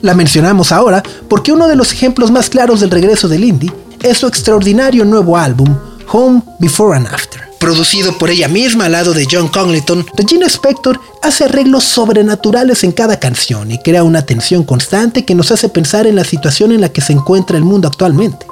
La 0.00 0.14
mencionamos 0.14 0.72
ahora 0.72 1.02
porque 1.28 1.52
uno 1.52 1.68
de 1.68 1.76
los 1.76 1.92
ejemplos 1.92 2.30
más 2.30 2.48
claros 2.48 2.80
del 2.80 2.90
regreso 2.90 3.28
del 3.28 3.44
indie 3.44 3.70
es 4.02 4.18
su 4.18 4.26
extraordinario 4.26 5.04
nuevo 5.04 5.36
álbum, 5.36 5.76
Home 6.12 6.42
Before 6.58 6.96
and 6.96 7.06
After. 7.06 7.50
Producido 7.58 8.16
por 8.16 8.30
ella 8.30 8.48
misma 8.48 8.86
al 8.86 8.92
lado 8.92 9.12
de 9.12 9.26
John 9.30 9.48
Congleton, 9.48 10.06
Regina 10.16 10.46
Spector 10.46 10.98
hace 11.22 11.44
arreglos 11.44 11.84
sobrenaturales 11.84 12.84
en 12.84 12.92
cada 12.92 13.20
canción 13.20 13.70
y 13.70 13.78
crea 13.78 14.02
una 14.02 14.24
tensión 14.24 14.64
constante 14.64 15.24
que 15.24 15.34
nos 15.34 15.52
hace 15.52 15.68
pensar 15.68 16.06
en 16.06 16.16
la 16.16 16.24
situación 16.24 16.72
en 16.72 16.80
la 16.80 16.88
que 16.88 17.02
se 17.02 17.12
encuentra 17.12 17.58
el 17.58 17.64
mundo 17.64 17.86
actualmente. 17.86 18.46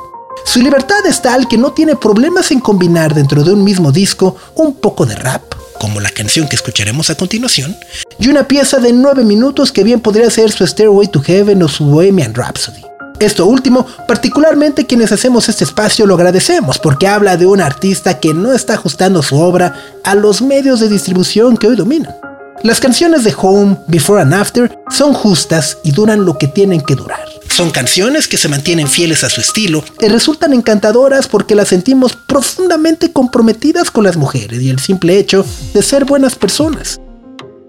Su 0.44 0.61
libertad 0.61 1.06
es 1.06 1.22
tal 1.22 1.48
que 1.48 1.58
no 1.58 1.72
tiene 1.72 1.96
problemas 1.96 2.50
en 2.50 2.61
combinar 2.61 3.14
dentro 3.14 3.42
de 3.44 3.52
un 3.52 3.64
mismo 3.64 3.92
disco 3.92 4.37
un 4.54 4.74
poco 4.74 5.06
de 5.06 5.16
rap, 5.16 5.42
como 5.80 6.00
la 6.00 6.11
canción 6.11 6.48
que 6.48 6.56
escucharemos 6.56 7.11
a 7.11 7.14
continuación, 7.14 7.76
y 8.18 8.28
una 8.28 8.46
pieza 8.46 8.78
de 8.78 8.92
9 8.92 9.24
minutos 9.24 9.72
que 9.72 9.84
bien 9.84 10.00
podría 10.00 10.30
ser 10.30 10.52
su 10.52 10.66
Stairway 10.66 11.08
to 11.08 11.22
Heaven 11.22 11.62
o 11.62 11.68
su 11.68 11.84
Bohemian 11.87 12.34
Rhapsody. 12.34 12.88
Esto 13.20 13.46
último, 13.46 13.85
particularmente 14.07 14.87
quienes 14.87 15.11
hacemos 15.11 15.48
este 15.48 15.64
espacio 15.64 16.07
lo 16.07 16.14
agradecemos 16.14 16.78
porque 16.78 17.09
habla 17.09 17.37
de 17.37 17.46
un 17.46 17.61
artista 17.61 18.20
que 18.20 18.33
no 18.33 18.52
está 18.52 18.74
ajustando 18.74 19.22
su 19.22 19.37
obra 19.40 19.74
a 20.04 20.14
los 20.14 20.40
medios 20.40 20.78
de 20.78 20.88
distribución 20.88 21.57
que 21.57 21.66
hoy 21.66 21.74
dominan. 21.74 22.14
Las 22.62 22.81
canciones 22.81 23.24
de 23.24 23.35
Home, 23.37 23.76
Before 23.88 24.22
and 24.22 24.35
After 24.35 24.78
son 24.90 25.14
justas 25.14 25.78
y 25.83 25.90
duran 25.90 26.24
lo 26.24 26.38
que 26.38 26.46
tienen 26.46 26.81
que 26.81 26.94
durar. 26.94 27.24
Son 27.48 27.70
canciones 27.70 28.28
que 28.28 28.37
se 28.37 28.48
mantienen 28.48 28.87
fieles 28.87 29.24
a 29.24 29.31
su 29.31 29.40
estilo 29.40 29.83
y 30.00 30.07
resultan 30.07 30.52
encantadoras 30.52 31.26
porque 31.26 31.57
las 31.57 31.68
sentimos 31.68 32.14
profundamente 32.14 33.12
comprometidas 33.12 33.90
con 33.90 34.04
las 34.04 34.16
mujeres 34.16 34.61
y 34.62 34.70
el 34.70 34.78
simple 34.78 35.18
hecho 35.18 35.44
de 35.74 35.83
ser 35.83 36.04
buenas 36.04 36.37
personas. 36.37 37.00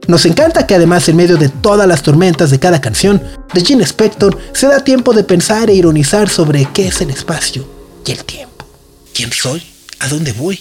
Nos 0.10 0.26
encanta 0.26 0.65
que 0.65 0.74
además 0.74 1.08
en 1.08 1.17
medio 1.17 1.38
de 1.38 1.50
todas 1.50 1.88
las 1.88 2.02
tormentas 2.02 2.50
de 2.50 2.58
cada 2.58 2.82
canción, 2.82 3.22
de 3.54 3.63
Gene 3.63 3.84
Spector 3.84 4.39
se 4.54 4.65
da 4.65 4.84
tiempo 4.84 5.13
de 5.13 5.24
pensar 5.24 5.69
e 5.69 5.76
ironizar 5.76 6.30
sobre 6.30 6.65
qué 6.74 6.88
es 6.88 7.00
el 7.02 7.12
espacio 7.12 7.69
y 8.04 8.13
el 8.13 8.26
tiempo. 8.26 8.65
¿Quién 9.13 9.32
soy? 9.32 9.62
¿A 10.00 10.08
dónde 10.08 10.32
voy? 10.32 10.60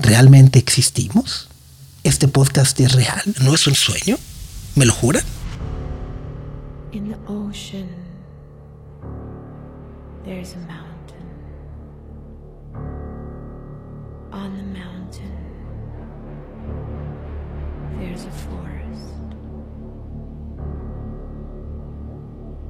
¿Realmente 0.00 0.58
existimos? 0.58 1.46
¿Este 2.02 2.26
podcast 2.26 2.80
es 2.80 2.90
real? 2.90 3.22
¿No 3.38 3.54
es 3.54 3.68
un 3.68 3.76
sueño? 3.76 4.18
¿Me 4.74 4.84
lo 4.84 4.92
juran? 4.92 5.22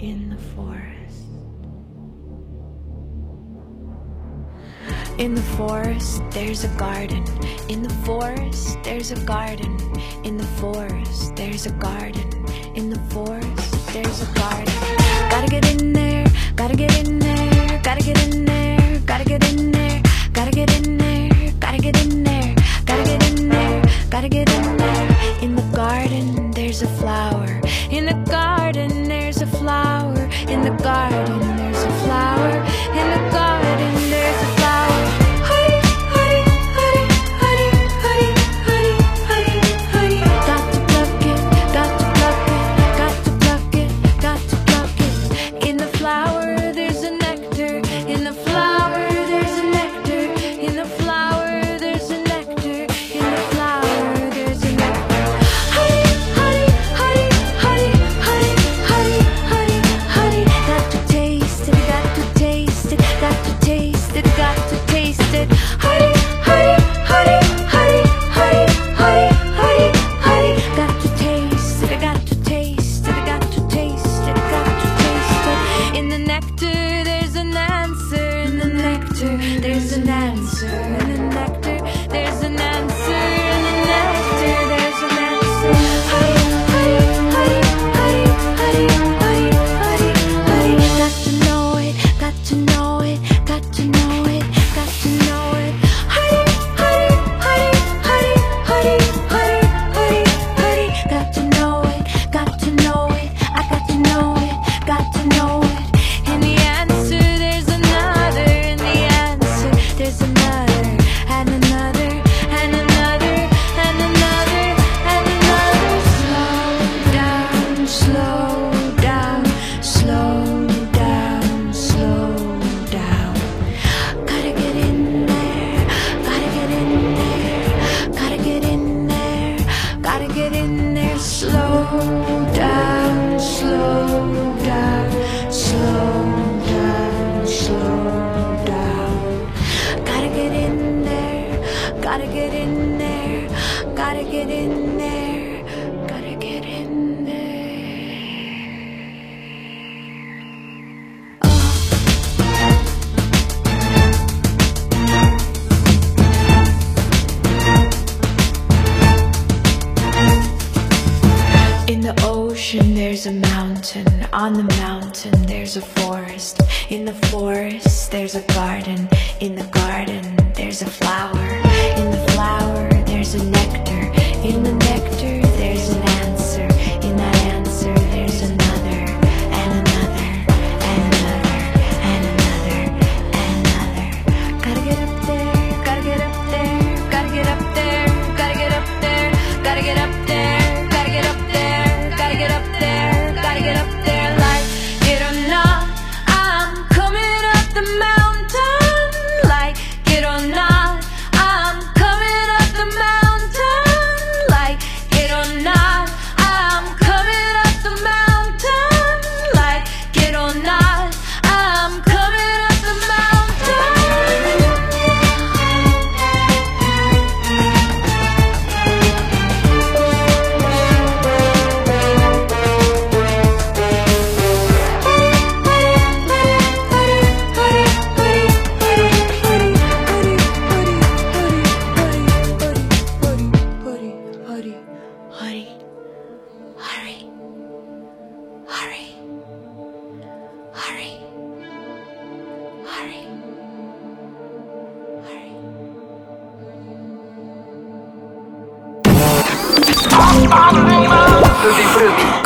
In 0.01 0.31
the 0.31 0.39
forest. 0.55 1.25
In 5.19 5.35
the 5.35 5.43
forest, 5.43 6.23
there's 6.31 6.63
a 6.65 6.69
garden. 6.79 7.25
In 7.69 7.83
the 7.83 7.93
forest, 8.05 8.79
there's 8.85 9.11
a 9.11 9.21
garden. 9.25 9.77
In 10.25 10.37
the 10.37 10.47
forest, 10.61 11.35
there's 11.35 11.67
a 11.67 11.73
garden. 11.73 12.31
In 12.77 12.91
the 12.91 13.01
forest, 13.11 13.93
there's 13.93 14.23
a 14.23 14.33
garden. 14.35 14.75
Gotta 15.31 15.49
get 15.49 15.67
in 15.69 15.93
there, 15.93 16.27
gotta 16.55 16.77
get 16.77 16.97
in 16.97 17.19
there, 17.19 17.81
gotta 17.83 18.03
get 18.03 18.23
in 18.25 18.45
there, 18.45 19.01
gotta 19.05 19.25
get 19.25 19.43
in 19.51 19.73
there, 19.73 20.03
gotta 20.33 20.53
get 20.53 20.71
in 20.79 20.97
there, 20.97 21.53
gotta 21.59 21.79
get 21.79 22.05
in 22.05 22.23
there, 22.23 22.55
gotta 22.87 23.05
get 23.05 23.39
in 23.39 23.49
there, 23.49 23.83
gotta 24.11 24.29
get 24.29 24.49
in 24.49 24.63
there. 24.63 24.78
The 30.69 30.83
garden, 30.83 31.18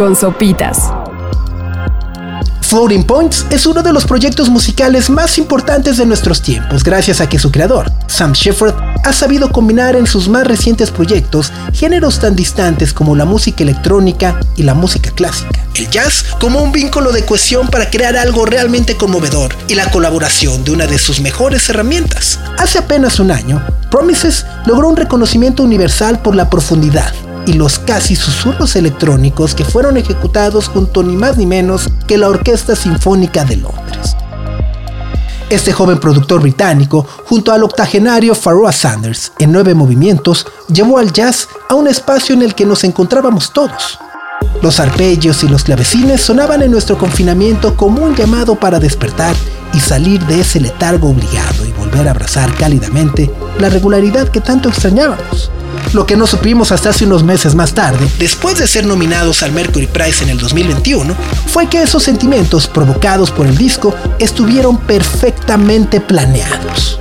Con 0.03 0.17
sopitas. 0.17 0.91
Floating 2.63 3.05
Points 3.05 3.47
es 3.51 3.67
uno 3.67 3.85
de 3.85 3.93
los 3.93 4.05
proyectos 4.05 4.49
musicales 4.49 5.09
más 5.09 5.39
importantes 5.39 5.97
de 5.97 6.07
nuestros 6.07 6.43
tiempos, 6.43 6.83
gracias 6.83 7.21
a 7.21 7.29
que 7.29 7.39
su 7.39 7.53
creador, 7.53 7.93
Sam 8.09 8.33
Shepard, 8.33 8.75
ha 9.05 9.13
sabido 9.13 9.53
combinar 9.53 9.95
en 9.95 10.09
sus 10.09 10.29
más 10.29 10.45
recientes 10.45 10.91
proyectos 10.91 11.53
géneros 11.73 12.19
tan 12.19 12.35
distantes 12.35 12.93
como 12.93 13.15
la 13.15 13.27
música 13.27 13.63
electrónica 13.63 14.41
y 14.57 14.65
la 14.65 14.75
música 14.75 15.13
clásica. 15.13 15.65
El 15.77 15.89
jazz 15.89 16.25
como 16.41 16.61
un 16.61 16.73
vínculo 16.73 17.13
de 17.13 17.25
cohesión 17.25 17.69
para 17.69 17.89
crear 17.89 18.17
algo 18.17 18.45
realmente 18.45 18.97
conmovedor 18.97 19.55
y 19.69 19.77
la 19.77 19.89
colaboración 19.93 20.65
de 20.65 20.73
una 20.73 20.89
de 20.89 20.99
sus 20.99 21.21
mejores 21.21 21.69
herramientas. 21.69 22.41
Hace 22.59 22.79
apenas 22.79 23.21
un 23.21 23.31
año, 23.31 23.65
Promises 23.89 24.47
logró 24.67 24.89
un 24.89 24.97
reconocimiento 24.97 25.63
universal 25.63 26.23
por 26.23 26.35
la 26.35 26.51
profundidad 26.51 27.13
y 27.47 27.55
los 27.55 27.79
casi 27.79 28.17
susurros 28.17 28.77
electrónicos 28.77 29.55
que 29.55 29.65
fueron 29.65 29.97
ejecutados 29.97 30.69
junto 30.69 31.03
ni 31.03 31.17
más 31.17 31.37
ni 31.37 31.47
menos 31.47 31.89
que 32.07 32.19
la 32.19 32.29
Orquesta 32.29 32.77
Sinfónica 32.77 33.45
de 33.45 33.57
Londres. 33.57 34.17
Este 35.51 35.73
joven 35.73 36.01
productor 36.01 36.41
británico, 36.41 37.07
junto 37.27 37.53
al 37.53 37.63
octogenario 37.63 38.35
Pharoah 38.35 38.73
Sanders, 38.73 39.33
en 39.39 39.53
nueve 39.53 39.75
movimientos, 39.75 40.47
llevó 40.73 40.97
al 40.99 41.13
jazz 41.13 41.47
a 41.69 41.75
un 41.75 41.89
espacio 41.89 42.35
en 42.35 42.43
el 42.43 42.55
que 42.55 42.65
nos 42.65 42.85
encontrábamos 42.85 43.53
todos. 43.53 43.99
Los 44.63 44.81
arpegios 44.81 45.45
y 45.45 45.49
los 45.49 45.65
clavecines 45.65 46.23
sonaban 46.23 46.63
en 46.63 46.71
nuestro 46.71 46.97
confinamiento 46.97 47.77
como 47.77 48.03
un 48.03 48.15
llamado 48.15 48.55
para 48.55 48.79
despertar 48.79 49.35
y 49.75 49.81
salir 49.81 50.25
de 50.27 50.41
ese 50.41 50.61
letargo 50.61 51.11
obligado 51.11 51.67
abrazar 52.01 52.55
cálidamente 52.55 53.31
la 53.59 53.69
regularidad 53.69 54.29
que 54.29 54.41
tanto 54.41 54.69
extrañábamos. 54.69 55.51
Lo 55.93 56.07
que 56.07 56.17
no 56.17 56.27
supimos 56.27 56.73
hasta 56.73 56.91
hace 56.91 57.05
unos 57.05 57.23
meses 57.23 57.55
más 57.55 57.75
tarde, 57.75 58.09
después 58.19 58.59
de 58.59 58.67
ser 58.67 58.87
nominados 58.87 59.43
al 59.43 59.53
Mercury 59.53 59.87
Prize 59.87 60.25
en 60.25 60.31
el 60.31 60.39
2021, 60.39 61.15
fue 61.47 61.67
que 61.67 61.83
esos 61.83 62.03
sentimientos 62.03 62.67
provocados 62.67 63.31
por 63.31 63.47
el 63.47 63.57
disco 63.57 63.95
estuvieron 64.19 64.79
perfectamente 64.79 66.01
planeados. 66.01 66.99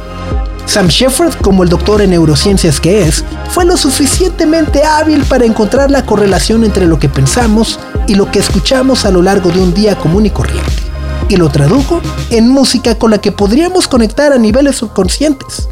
Sam 0.65 0.87
Shepard, 0.87 1.35
como 1.41 1.63
el 1.63 1.69
doctor 1.69 2.01
en 2.01 2.11
neurociencias 2.11 2.79
que 2.79 3.03
es, 3.03 3.25
fue 3.49 3.65
lo 3.65 3.75
suficientemente 3.75 4.83
hábil 4.83 5.23
para 5.23 5.45
encontrar 5.45 5.91
la 5.91 6.05
correlación 6.05 6.63
entre 6.63 6.85
lo 6.85 6.97
que 6.97 7.09
pensamos 7.09 7.79
y 8.07 8.15
lo 8.15 8.31
que 8.31 8.39
escuchamos 8.39 9.05
a 9.05 9.11
lo 9.11 9.21
largo 9.21 9.51
de 9.51 9.59
un 9.59 9.73
día 9.73 9.97
común 9.97 10.25
y 10.25 10.29
corriente, 10.29 10.71
y 11.31 11.37
lo 11.37 11.49
tradujo 11.49 12.01
en 12.29 12.49
música 12.49 12.95
con 12.95 13.11
la 13.11 13.19
que 13.19 13.31
podríamos 13.31 13.87
conectar 13.87 14.33
a 14.33 14.37
niveles 14.37 14.75
subconscientes. 14.75 15.69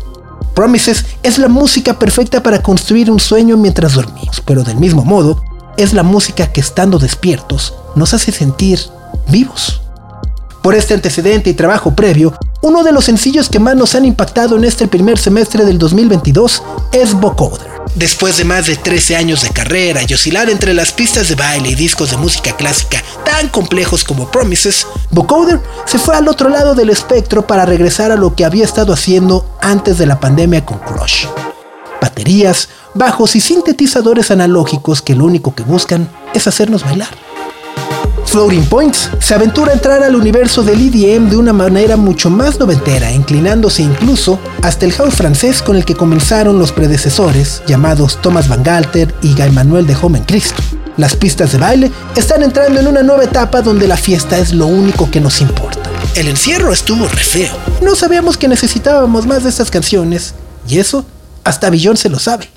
Promises 0.56 1.06
es 1.22 1.38
la 1.38 1.50
música 1.50 2.00
perfecta 2.00 2.42
para 2.42 2.64
construir 2.64 3.12
un 3.12 3.20
sueño 3.20 3.58
mientras 3.58 3.94
dormimos, 3.94 4.42
pero 4.46 4.64
del 4.64 4.78
mismo 4.78 5.04
modo, 5.04 5.44
es 5.76 5.92
la 5.94 6.04
música 6.04 6.52
que 6.54 6.62
estando 6.62 6.98
despiertos 6.98 7.74
nos 7.96 8.14
hace 8.14 8.32
sentir 8.32 8.80
vivos. 9.28 9.82
Por 10.62 10.76
este 10.76 10.94
antecedente 10.94 11.50
y 11.50 11.54
trabajo 11.54 11.96
previo, 11.96 12.34
uno 12.62 12.84
de 12.84 12.92
los 12.92 13.06
sencillos 13.06 13.48
que 13.48 13.60
más 13.60 13.78
nos 13.78 13.96
han 13.96 14.04
impactado 14.04 14.58
en 14.58 14.66
este 14.66 14.88
primer 14.88 15.18
semestre 15.18 15.64
del 15.64 15.80
2022 15.80 16.62
es 16.92 17.14
Vocoder. 17.14 17.70
Después 17.96 18.38
de 18.38 18.44
más 18.44 18.68
de 18.68 18.76
13 18.76 19.16
años 19.16 19.42
de 19.42 19.50
carrera 19.52 20.02
y 20.08 20.14
oscilar 20.14 20.50
entre 20.50 20.74
las 20.74 20.92
pistas 20.92 21.30
de 21.30 21.36
baile 21.36 21.70
y 21.70 21.76
discos 21.76 22.12
de 22.12 22.18
música 22.18 22.56
clásica 22.58 23.02
tan 23.24 23.48
complejos 23.48 24.04
como 24.04 24.30
Promises, 24.30 24.86
Vocoder 25.12 25.62
se 25.86 25.98
fue 25.98 26.16
al 26.16 26.28
otro 26.28 26.50
lado 26.50 26.76
del 26.76 26.90
espectro 26.90 27.48
para 27.48 27.66
regresar 27.66 28.12
a 28.12 28.18
lo 28.18 28.36
que 28.36 28.44
había 28.44 28.66
estado 28.66 28.92
haciendo 28.92 29.50
antes 29.62 29.98
de 29.98 30.08
la 30.08 30.20
pandemia 30.20 30.66
con 30.66 30.80
Crush. 30.80 31.26
Baterías, 32.02 32.68
bajos 32.94 33.38
y 33.38 33.42
sintetizadores 33.42 34.30
analógicos 34.30 35.02
que 35.02 35.16
lo 35.16 35.24
único 35.24 35.56
que 35.56 35.64
buscan 35.64 36.10
es 36.34 36.48
hacernos 36.48 36.84
bailar. 36.84 37.10
Floating 38.30 38.66
Points 38.66 39.10
se 39.20 39.34
aventura 39.34 39.72
a 39.72 39.74
entrar 39.74 40.04
al 40.04 40.16
universo 40.16 40.62
del 40.62 40.80
EDM 40.80 41.32
de 41.32 41.36
una 41.36 41.52
manera 41.52 41.98
mucho 41.98 42.30
más 42.30 42.60
noventera, 42.60 43.12
inclinándose 43.12 43.82
incluso 43.82 44.40
hasta 44.62 44.86
el 44.86 44.94
house 44.94 45.16
francés 45.16 45.64
con 45.64 45.76
el 45.76 45.84
que 45.84 45.96
comenzaron 45.96 46.60
los 46.60 46.72
predecesores, 46.72 47.64
llamados 47.66 48.22
Thomas 48.22 48.48
Van 48.48 48.62
Galter 48.62 49.16
y 49.24 49.34
Guy 49.34 49.50
Manuel 49.50 49.88
de 49.88 49.96
Joven 49.96 50.24
Cristo. 50.26 50.62
Las 50.96 51.16
pistas 51.16 51.54
de 51.54 51.58
baile 51.58 51.92
están 52.16 52.44
entrando 52.44 52.80
en 52.80 52.86
una 52.86 53.02
nueva 53.02 53.24
etapa 53.24 53.64
donde 53.64 53.88
la 53.88 53.98
fiesta 53.98 54.38
es 54.38 54.54
lo 54.54 54.68
único 54.68 55.10
que 55.10 55.22
nos 55.22 55.42
importa. 55.42 55.90
El 56.14 56.28
encierro 56.28 56.72
estuvo 56.72 57.08
re 57.08 57.24
feo. 57.24 57.58
No 57.82 57.96
sabíamos 57.96 58.38
que 58.38 58.48
necesitábamos 58.48 59.26
más 59.26 59.42
de 59.42 59.50
estas 59.50 59.72
canciones, 59.72 60.36
y 60.68 60.78
eso 60.78 61.04
hasta 61.44 61.72
Billón 61.72 61.98
se 61.98 62.10
lo 62.10 62.20
sabe. 62.20 62.48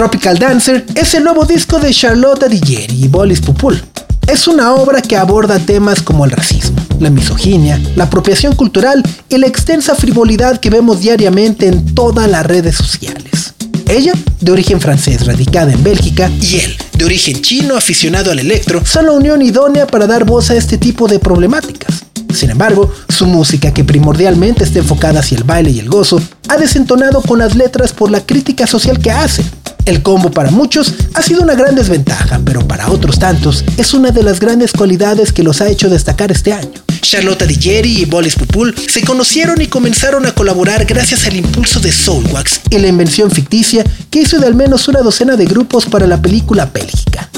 Tropical 0.00 0.38
Dancer 0.38 0.86
es 0.94 1.12
el 1.12 1.24
nuevo 1.24 1.44
disco 1.44 1.78
de 1.78 1.92
Charlotte 1.92 2.48
Digeri 2.48 3.04
y 3.04 3.08
Bolis 3.08 3.42
Pupul. 3.42 3.84
Es 4.26 4.48
una 4.48 4.72
obra 4.72 5.02
que 5.02 5.14
aborda 5.14 5.58
temas 5.58 6.00
como 6.00 6.24
el 6.24 6.30
racismo, 6.30 6.80
la 6.98 7.10
misoginia, 7.10 7.78
la 7.96 8.04
apropiación 8.04 8.54
cultural 8.54 9.02
y 9.28 9.36
la 9.36 9.46
extensa 9.46 9.94
frivolidad 9.94 10.58
que 10.58 10.70
vemos 10.70 11.00
diariamente 11.00 11.66
en 11.66 11.94
todas 11.94 12.30
las 12.30 12.46
redes 12.46 12.76
sociales. 12.76 13.52
Ella, 13.88 14.14
de 14.40 14.50
origen 14.50 14.80
francés, 14.80 15.26
radicada 15.26 15.70
en 15.70 15.84
Bélgica, 15.84 16.30
y 16.40 16.56
él, 16.56 16.78
de 16.94 17.04
origen 17.04 17.42
chino, 17.42 17.76
aficionado 17.76 18.30
al 18.30 18.38
electro, 18.38 18.82
son 18.86 19.04
la 19.04 19.12
unión 19.12 19.42
idónea 19.42 19.86
para 19.86 20.06
dar 20.06 20.24
voz 20.24 20.48
a 20.48 20.56
este 20.56 20.78
tipo 20.78 21.08
de 21.08 21.18
problemáticas. 21.18 22.06
Sin 22.32 22.48
embargo, 22.48 22.90
su 23.10 23.26
música, 23.26 23.74
que 23.74 23.84
primordialmente 23.84 24.64
está 24.64 24.78
enfocada 24.78 25.20
hacia 25.20 25.36
el 25.36 25.44
baile 25.44 25.72
y 25.72 25.78
el 25.78 25.90
gozo, 25.90 26.22
ha 26.48 26.56
desentonado 26.56 27.20
con 27.20 27.38
las 27.38 27.54
letras 27.54 27.92
por 27.92 28.10
la 28.10 28.24
crítica 28.24 28.66
social 28.66 28.98
que 28.98 29.10
hace. 29.10 29.44
El 29.90 30.02
combo 30.02 30.30
para 30.30 30.52
muchos 30.52 30.94
ha 31.14 31.20
sido 31.20 31.42
una 31.42 31.56
gran 31.56 31.74
desventaja, 31.74 32.40
pero 32.44 32.64
para 32.68 32.92
otros 32.92 33.18
tantos 33.18 33.64
es 33.76 33.92
una 33.92 34.12
de 34.12 34.22
las 34.22 34.38
grandes 34.38 34.70
cualidades 34.70 35.32
que 35.32 35.42
los 35.42 35.60
ha 35.60 35.68
hecho 35.68 35.90
destacar 35.90 36.30
este 36.30 36.52
año. 36.52 36.70
Charlotte 37.00 37.44
Digeri 37.44 38.02
y 38.02 38.04
Bolis 38.04 38.36
Pupul 38.36 38.72
se 38.88 39.02
conocieron 39.02 39.60
y 39.60 39.66
comenzaron 39.66 40.26
a 40.26 40.32
colaborar 40.32 40.84
gracias 40.84 41.26
al 41.26 41.34
impulso 41.34 41.80
de 41.80 41.90
Soulwax 41.90 42.60
y 42.70 42.78
la 42.78 42.86
invención 42.86 43.32
ficticia 43.32 43.82
que 44.10 44.20
hizo 44.20 44.38
de 44.38 44.46
al 44.46 44.54
menos 44.54 44.86
una 44.86 45.00
docena 45.00 45.34
de 45.34 45.46
grupos 45.46 45.86
para 45.86 46.06
la 46.06 46.22
película 46.22 46.66
Bélgica. 46.66 47.28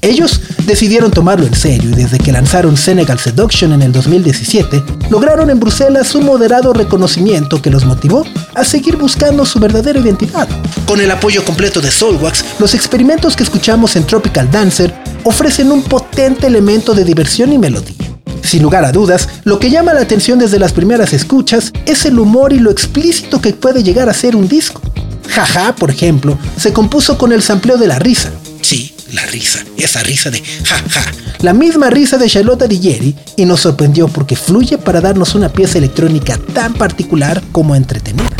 Ellos 0.00 0.40
decidieron 0.64 1.10
tomarlo 1.10 1.46
en 1.46 1.54
serio 1.54 1.90
y 1.90 1.94
desde 1.94 2.18
que 2.18 2.30
lanzaron 2.30 2.76
Senegal 2.76 3.18
Seduction 3.18 3.72
en 3.72 3.82
el 3.82 3.92
2017, 3.92 4.82
lograron 5.10 5.50
en 5.50 5.58
Bruselas 5.58 6.14
un 6.14 6.24
moderado 6.24 6.72
reconocimiento 6.72 7.60
que 7.60 7.70
los 7.70 7.84
motivó 7.84 8.24
a 8.54 8.64
seguir 8.64 8.96
buscando 8.96 9.44
su 9.44 9.58
verdadera 9.58 9.98
identidad. 9.98 10.48
Con 10.86 11.00
el 11.00 11.10
apoyo 11.10 11.44
completo 11.44 11.80
de 11.80 11.90
Soulwax, 11.90 12.44
los 12.60 12.74
experimentos 12.74 13.34
que 13.34 13.42
escuchamos 13.42 13.96
en 13.96 14.04
Tropical 14.04 14.50
Dancer 14.50 14.94
ofrecen 15.24 15.72
un 15.72 15.82
potente 15.82 16.46
elemento 16.46 16.94
de 16.94 17.04
diversión 17.04 17.52
y 17.52 17.58
melodía. 17.58 17.96
Sin 18.42 18.62
lugar 18.62 18.84
a 18.84 18.92
dudas, 18.92 19.28
lo 19.44 19.58
que 19.58 19.70
llama 19.70 19.94
la 19.94 20.00
atención 20.00 20.38
desde 20.38 20.58
las 20.58 20.72
primeras 20.72 21.12
escuchas 21.12 21.72
es 21.86 22.06
el 22.06 22.18
humor 22.18 22.52
y 22.52 22.58
lo 22.58 22.70
explícito 22.70 23.40
que 23.40 23.52
puede 23.52 23.82
llegar 23.82 24.08
a 24.08 24.14
ser 24.14 24.36
un 24.36 24.48
disco. 24.48 24.80
Jaja, 25.28 25.74
por 25.74 25.90
ejemplo, 25.90 26.38
se 26.56 26.72
compuso 26.72 27.18
con 27.18 27.32
el 27.32 27.42
sampleo 27.42 27.76
de 27.76 27.88
la 27.88 27.98
risa. 27.98 28.30
Sí, 28.62 28.94
la 29.12 29.24
risa, 29.26 29.64
esa 29.76 30.02
risa 30.02 30.30
de 30.30 30.42
jaja. 30.64 31.04
La 31.40 31.52
misma 31.52 31.90
risa 31.90 32.18
de 32.18 32.28
Charlotte 32.28 32.66
Digeri 32.68 33.16
y 33.36 33.44
nos 33.44 33.60
sorprendió 33.60 34.08
porque 34.08 34.36
fluye 34.36 34.78
para 34.78 35.00
darnos 35.00 35.34
una 35.34 35.48
pieza 35.48 35.78
electrónica 35.78 36.38
tan 36.52 36.74
particular 36.74 37.42
como 37.52 37.74
entretenida. 37.74 38.36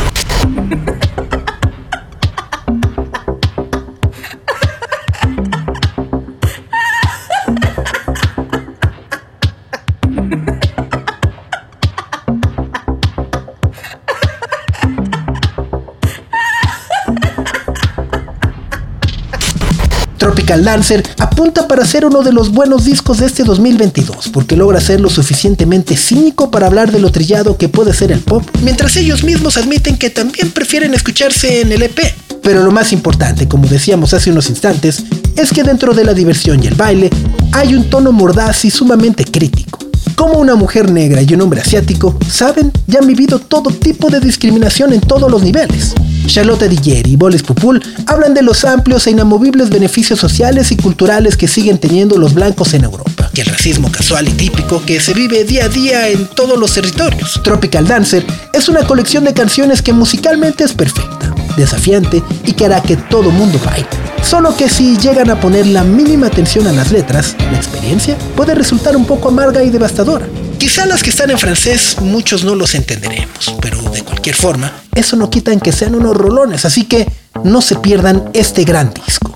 Tropical 20.49 20.65
Dancer 20.65 21.03
apunta 21.19 21.67
para 21.67 21.85
ser 21.85 22.05
uno 22.05 22.23
de 22.23 22.33
los 22.33 22.49
buenos 22.49 22.83
discos 22.83 23.19
de 23.19 23.27
este 23.27 23.43
2022 23.43 24.29
porque 24.29 24.55
logra 24.55 24.81
ser 24.81 24.99
lo 24.99 25.07
suficientemente 25.07 25.95
cínico 25.95 26.49
para 26.49 26.65
hablar 26.65 26.91
de 26.91 26.97
lo 26.97 27.11
trillado 27.11 27.55
que 27.55 27.69
puede 27.69 27.93
ser 27.93 28.11
el 28.11 28.21
pop, 28.21 28.43
mientras 28.63 28.95
ellos 28.95 29.23
mismos 29.23 29.57
admiten 29.57 29.95
que 29.95 30.09
también 30.09 30.49
prefieren 30.49 30.95
escucharse 30.95 31.61
en 31.61 31.71
el 31.71 31.83
EP. 31.83 31.99
Pero 32.41 32.63
lo 32.63 32.71
más 32.71 32.91
importante, 32.93 33.47
como 33.47 33.67
decíamos 33.67 34.15
hace 34.15 34.31
unos 34.31 34.49
instantes, 34.49 35.03
es 35.35 35.51
que 35.51 35.61
dentro 35.61 35.93
de 35.93 36.03
la 36.03 36.15
diversión 36.15 36.63
y 36.63 36.65
el 36.65 36.73
baile 36.73 37.11
hay 37.51 37.75
un 37.75 37.87
tono 37.87 38.11
mordaz 38.11 38.65
y 38.65 38.71
sumamente 38.71 39.25
crítico. 39.25 39.77
Como 40.15 40.39
una 40.39 40.55
mujer 40.55 40.89
negra 40.89 41.21
y 41.21 41.31
un 41.31 41.41
hombre 41.41 41.61
asiático 41.61 42.17
saben 42.27 42.71
y 42.87 42.97
han 42.97 43.05
vivido 43.05 43.37
todo 43.37 43.69
tipo 43.69 44.09
de 44.09 44.19
discriminación 44.19 44.93
en 44.93 45.01
todos 45.01 45.29
los 45.29 45.43
niveles. 45.43 45.93
Charlotte 46.27 46.67
Digeri 46.67 47.11
y 47.11 47.15
Bolis 47.15 47.43
Pupul 47.43 47.81
hablan 48.05 48.33
de 48.33 48.41
los 48.41 48.65
amplios 48.65 49.07
e 49.07 49.11
inamovibles 49.11 49.69
beneficios 49.69 50.19
sociales 50.19 50.71
y 50.71 50.75
culturales 50.75 51.37
que 51.37 51.47
siguen 51.47 51.77
teniendo 51.77 52.17
los 52.17 52.33
blancos 52.33 52.73
en 52.73 52.83
Europa, 52.83 53.29
y 53.33 53.41
el 53.41 53.47
racismo 53.47 53.91
casual 53.91 54.27
y 54.27 54.31
típico 54.31 54.83
que 54.85 54.99
se 54.99 55.13
vive 55.13 55.43
día 55.43 55.65
a 55.65 55.69
día 55.69 56.09
en 56.09 56.27
todos 56.27 56.57
los 56.57 56.73
territorios. 56.73 57.41
Tropical 57.43 57.87
Dancer 57.87 58.25
es 58.53 58.69
una 58.69 58.85
colección 58.85 59.23
de 59.25 59.33
canciones 59.33 59.81
que 59.81 59.93
musicalmente 59.93 60.63
es 60.63 60.73
perfecta, 60.73 61.33
desafiante 61.57 62.23
y 62.45 62.53
que 62.53 62.65
hará 62.65 62.81
que 62.81 62.97
todo 62.97 63.31
mundo 63.31 63.59
baile. 63.65 63.87
Solo 64.23 64.55
que 64.55 64.69
si 64.69 64.97
llegan 64.97 65.29
a 65.29 65.39
poner 65.39 65.65
la 65.67 65.83
mínima 65.83 66.27
atención 66.27 66.67
a 66.67 66.73
las 66.73 66.91
letras, 66.91 67.35
la 67.51 67.57
experiencia 67.57 68.17
puede 68.35 68.53
resultar 68.53 68.95
un 68.95 69.05
poco 69.05 69.29
amarga 69.29 69.63
y 69.63 69.69
devastadora. 69.69 70.27
Quizá 70.59 70.85
las 70.85 71.03
que 71.03 71.09
están 71.09 71.31
en 71.31 71.39
francés 71.39 71.95
muchos 72.01 72.43
no 72.43 72.53
los 72.53 72.75
entenderemos, 72.75 73.55
pero 73.61 73.81
de 73.81 74.03
cualquier 74.03 74.35
forma, 74.35 74.73
eso 74.93 75.15
no 75.15 75.29
quita 75.29 75.53
en 75.53 75.61
que 75.61 75.71
sean 75.71 75.95
unos 75.95 76.17
rolones, 76.17 76.65
así 76.65 76.83
que 76.83 77.09
no 77.45 77.61
se 77.61 77.75
pierdan 77.75 78.29
este 78.33 78.65
gran 78.65 78.93
disco. 78.93 79.31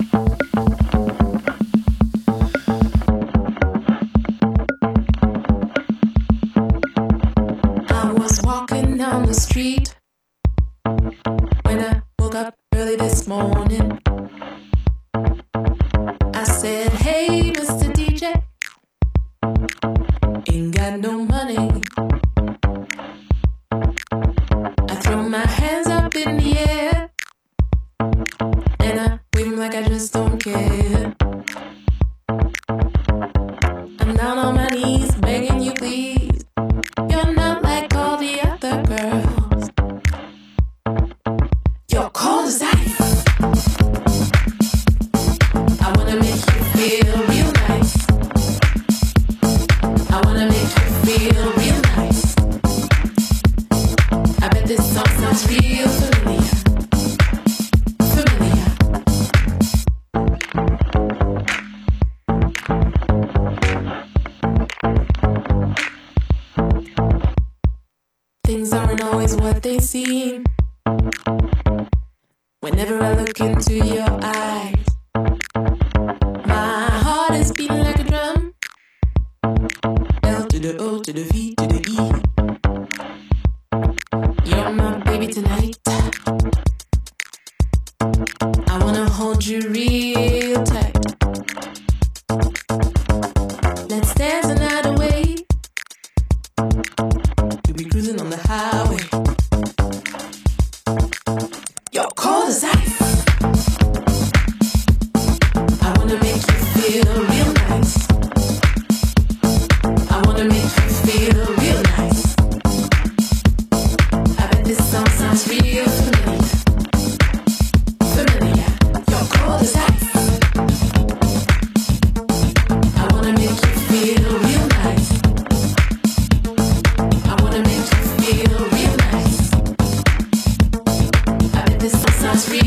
God's. 132.34 132.63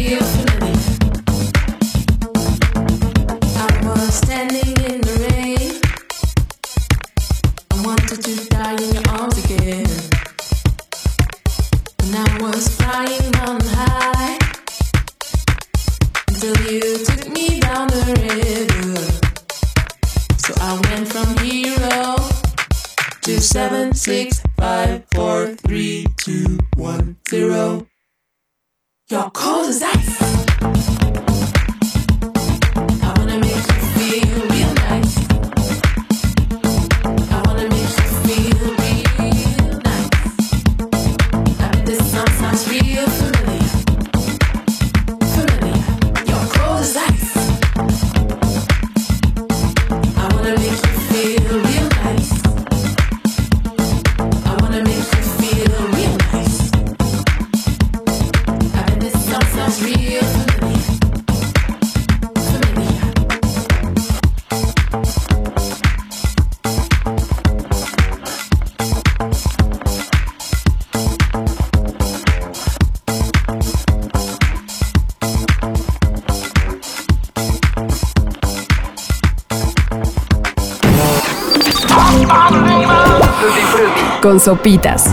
Con 84.21 84.39
sopitas. 84.39 85.03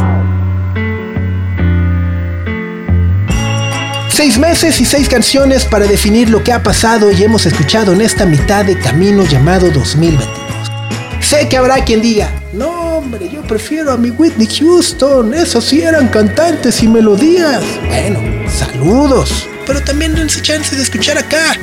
Seis 4.09 4.38
meses 4.38 4.80
y 4.80 4.84
seis 4.86 5.09
canciones 5.09 5.66
para 5.66 5.86
definir 5.86 6.30
lo 6.30 6.42
que 6.42 6.52
ha 6.52 6.62
pasado 6.62 7.11
y 7.11 7.22
hemos 7.22 7.44
escuchado 7.44 7.92
en 7.92 8.00
esta 8.00 8.24
mitad 8.24 8.64
de 8.64 8.78
camino 8.78 9.24
llamado 9.24 9.70
2022. 9.70 10.28
Sé 11.20 11.48
que 11.48 11.57
habrá 11.59 11.84
quien 11.84 12.00
diga, 12.00 12.30
no 12.52 12.70
hombre, 12.96 13.28
yo 13.28 13.42
prefiero 13.42 13.92
a 13.92 13.96
mi 13.96 14.11
Whitney 14.11 14.46
Houston, 14.46 15.34
esos 15.34 15.64
sí 15.64 15.82
eran 15.82 16.09
cantantes 16.09 16.82
y 16.82 16.88
melodías. 16.88 17.62
Bueno, 17.88 18.20
saludos, 18.48 19.48
pero 19.66 19.82
también 19.82 20.14
dense 20.14 20.40
chance 20.40 20.74
de 20.74 20.82
escuchar 20.82 21.18
acá. 21.18 21.59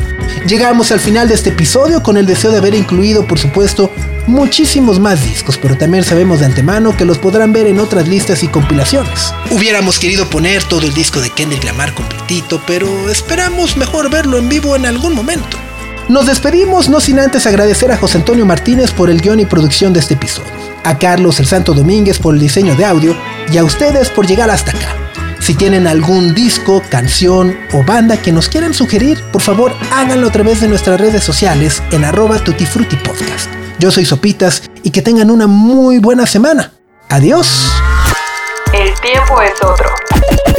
Llegamos 0.47 0.91
al 0.91 0.99
final 0.99 1.27
de 1.27 1.35
este 1.35 1.49
episodio 1.49 2.03
con 2.03 2.17
el 2.17 2.25
deseo 2.25 2.51
de 2.51 2.57
haber 2.57 2.75
incluido, 2.75 3.25
por 3.25 3.39
supuesto, 3.39 3.91
muchísimos 4.28 4.99
más 4.99 5.24
discos, 5.24 5.57
pero 5.57 5.78
también 5.78 6.03
sabemos 6.03 6.39
de 6.39 6.45
antemano 6.45 6.95
que 6.95 7.05
los 7.05 7.17
podrán 7.17 7.53
ver 7.53 7.67
en 7.67 7.80
otras 7.80 8.07
listas 8.07 8.43
y 8.43 8.47
compilaciones. 8.47 9.34
Hubiéramos 9.49 9.99
querido 9.99 10.30
poner 10.30 10.63
todo 10.63 10.82
el 10.82 10.93
disco 10.93 11.22
de 11.22 11.30
Kendrick 11.30 11.63
Lamar 11.63 11.93
completito, 11.93 12.61
pero 12.65 13.09
esperamos 13.09 13.78
mejor 13.78 14.09
verlo 14.09 14.38
en 14.38 14.49
vivo 14.49 14.76
en 14.76 14.86
algún 14.86 15.15
momento. 15.15 15.57
Nos 16.09 16.26
despedimos 16.26 16.89
no 16.89 16.99
sin 16.99 17.19
antes 17.19 17.47
agradecer 17.47 17.91
a 17.91 17.97
José 17.97 18.17
Antonio 18.17 18.45
Martínez 18.45 18.91
por 18.91 19.09
el 19.09 19.22
guion 19.22 19.39
y 19.39 19.45
producción 19.45 19.93
de 19.93 19.99
este 19.99 20.15
episodio, 20.15 20.51
a 20.84 20.97
Carlos 20.97 21.39
el 21.39 21.45
Santo 21.45 21.74
Domínguez 21.74 22.19
por 22.19 22.34
el 22.34 22.39
diseño 22.41 22.76
de 22.76 22.86
audio 22.86 23.15
y 23.51 23.57
a 23.57 23.63
ustedes 23.63 24.09
por 24.09 24.28
llegar 24.28 24.49
hasta 24.49 24.72
acá. 24.72 24.95
Si 25.39 25.55
tienen 25.55 25.88
algún 25.88 26.36
disco, 26.36 26.84
canción 26.89 27.57
o 27.74 27.84
banda 27.84 28.17
que 28.17 28.32
nos 28.32 28.47
quieran 28.47 28.74
sugerir, 28.74 29.24
por 29.32 29.41
favor 29.41 29.74
háganlo 29.91 30.28
a 30.28 30.32
través 30.32 30.61
de 30.61 30.67
nuestras 30.67 30.99
redes 30.99 31.24
sociales 31.24 31.82
en 31.91 32.05
arroba 32.05 32.43
tutifrutipodcast. 32.43 33.61
Yo 33.80 33.91
soy 33.91 34.05
Sopitas 34.05 34.63
y 34.84 34.91
que 34.91 35.01
tengan 35.01 35.32
una 35.32 35.47
muy 35.47 35.99
buena 35.99 36.26
semana. 36.26 36.74
Adiós. 37.09 37.72
El 38.74 38.93
tiempo 39.01 39.41
es 39.41 39.61
otro. 39.63 39.89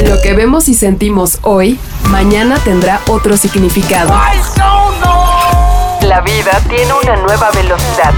Lo 0.07 0.21
que 0.21 0.33
vemos 0.33 0.67
y 0.67 0.73
sentimos 0.73 1.39
hoy, 1.41 1.79
mañana 2.09 2.57
tendrá 2.63 3.01
otro 3.07 3.37
significado. 3.37 4.13
La 6.01 6.21
vida 6.21 6.61
tiene 6.69 6.93
una 7.01 7.15
nueva 7.17 7.49
velocidad. 7.51 8.13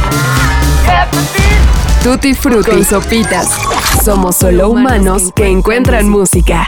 Tutti 2.04 2.34
Frutti 2.34 2.72
con 2.72 2.86
sopitas. 2.86 3.50
Somos 4.04 4.36
solo 4.36 4.70
humanos 4.70 5.32
que 5.36 5.48
encuentran 5.48 6.10
música. 6.10 6.68